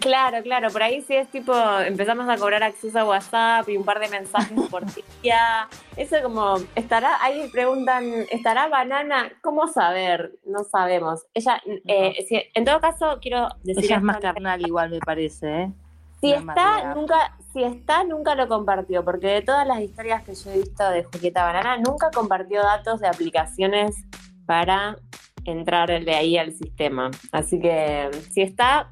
[0.00, 3.84] Claro, claro, por ahí sí es tipo, empezamos a cobrar acceso a WhatsApp y un
[3.84, 4.84] par de mensajes por
[5.22, 5.68] día.
[5.96, 9.30] Eso como, estará, ahí preguntan, ¿estará banana?
[9.42, 10.32] ¿Cómo saber?
[10.46, 11.22] No sabemos.
[11.34, 13.84] Ella, eh, si- en todo caso, quiero decir...
[13.84, 15.72] Ella es más carnal igual, me parece, ¿eh?
[16.20, 16.94] Si Una está, manera.
[16.94, 20.88] nunca, si está, nunca lo compartió, porque de todas las historias que yo he visto
[20.88, 23.96] de Julieta Banana, nunca compartió datos de aplicaciones
[24.46, 24.96] para
[25.44, 27.10] entrar de ahí al sistema.
[27.32, 28.90] Así que si está,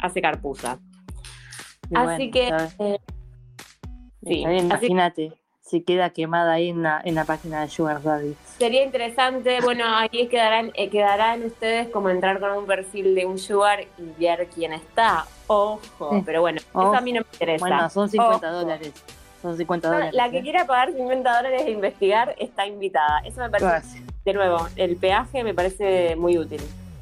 [0.00, 0.78] hace carpuza.
[1.90, 2.98] Y Así que, eh,
[4.22, 5.32] sí, imagínate,
[5.62, 8.34] si queda quemada ahí en la, en la página de Sugar Daddy.
[8.58, 13.38] Sería interesante, bueno, ahí quedarán, eh, quedarán ustedes como entrar con un perfil de un
[13.38, 15.24] sugar y ver quién está.
[15.46, 16.88] Ojo, pero bueno, Ojo.
[16.88, 17.66] eso a mí no me interesa.
[17.66, 18.56] Bueno, son 50 Ojo.
[18.60, 18.92] dólares.
[19.40, 20.14] Son 50 No, dólares.
[20.14, 20.42] la que ¿eh?
[20.42, 23.20] quiera pagar 50 dólares e investigar está invitada.
[23.20, 24.02] Eso me parece, Gracias.
[24.24, 26.60] de nuevo, el peaje me parece muy útil.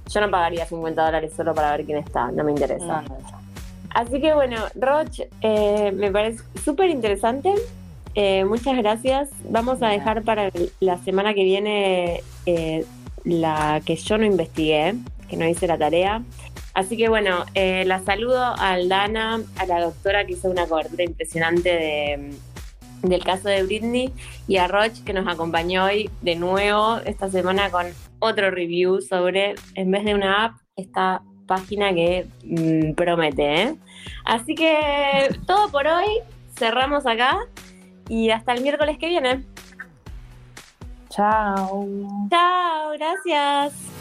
[0.09, 3.03] Yo no pagaría 50 dólares solo para ver quién está, no me interesa.
[3.03, 3.47] No, no.
[3.91, 7.55] Así que bueno, Roch, eh, me parece súper interesante.
[8.15, 9.31] Eh, muchas gracias.
[9.49, 10.51] Vamos a dejar para
[10.81, 12.85] la semana que viene eh,
[13.25, 14.95] la que yo no investigué,
[15.29, 16.23] que no hice la tarea.
[16.73, 21.05] Así que bueno, eh, la saludo a Aldana, a la doctora que hizo una cobertura
[21.05, 22.35] impresionante de,
[23.03, 24.13] del caso de Britney
[24.47, 27.87] y a Roch que nos acompañó hoy de nuevo esta semana con
[28.27, 33.63] otro review sobre, en vez de una app, esta página que mm, promete.
[33.63, 33.77] ¿eh?
[34.25, 36.07] Así que todo por hoy,
[36.57, 37.39] cerramos acá
[38.09, 39.45] y hasta el miércoles que viene.
[41.09, 41.87] Chao.
[42.31, 43.96] Chao, gracias.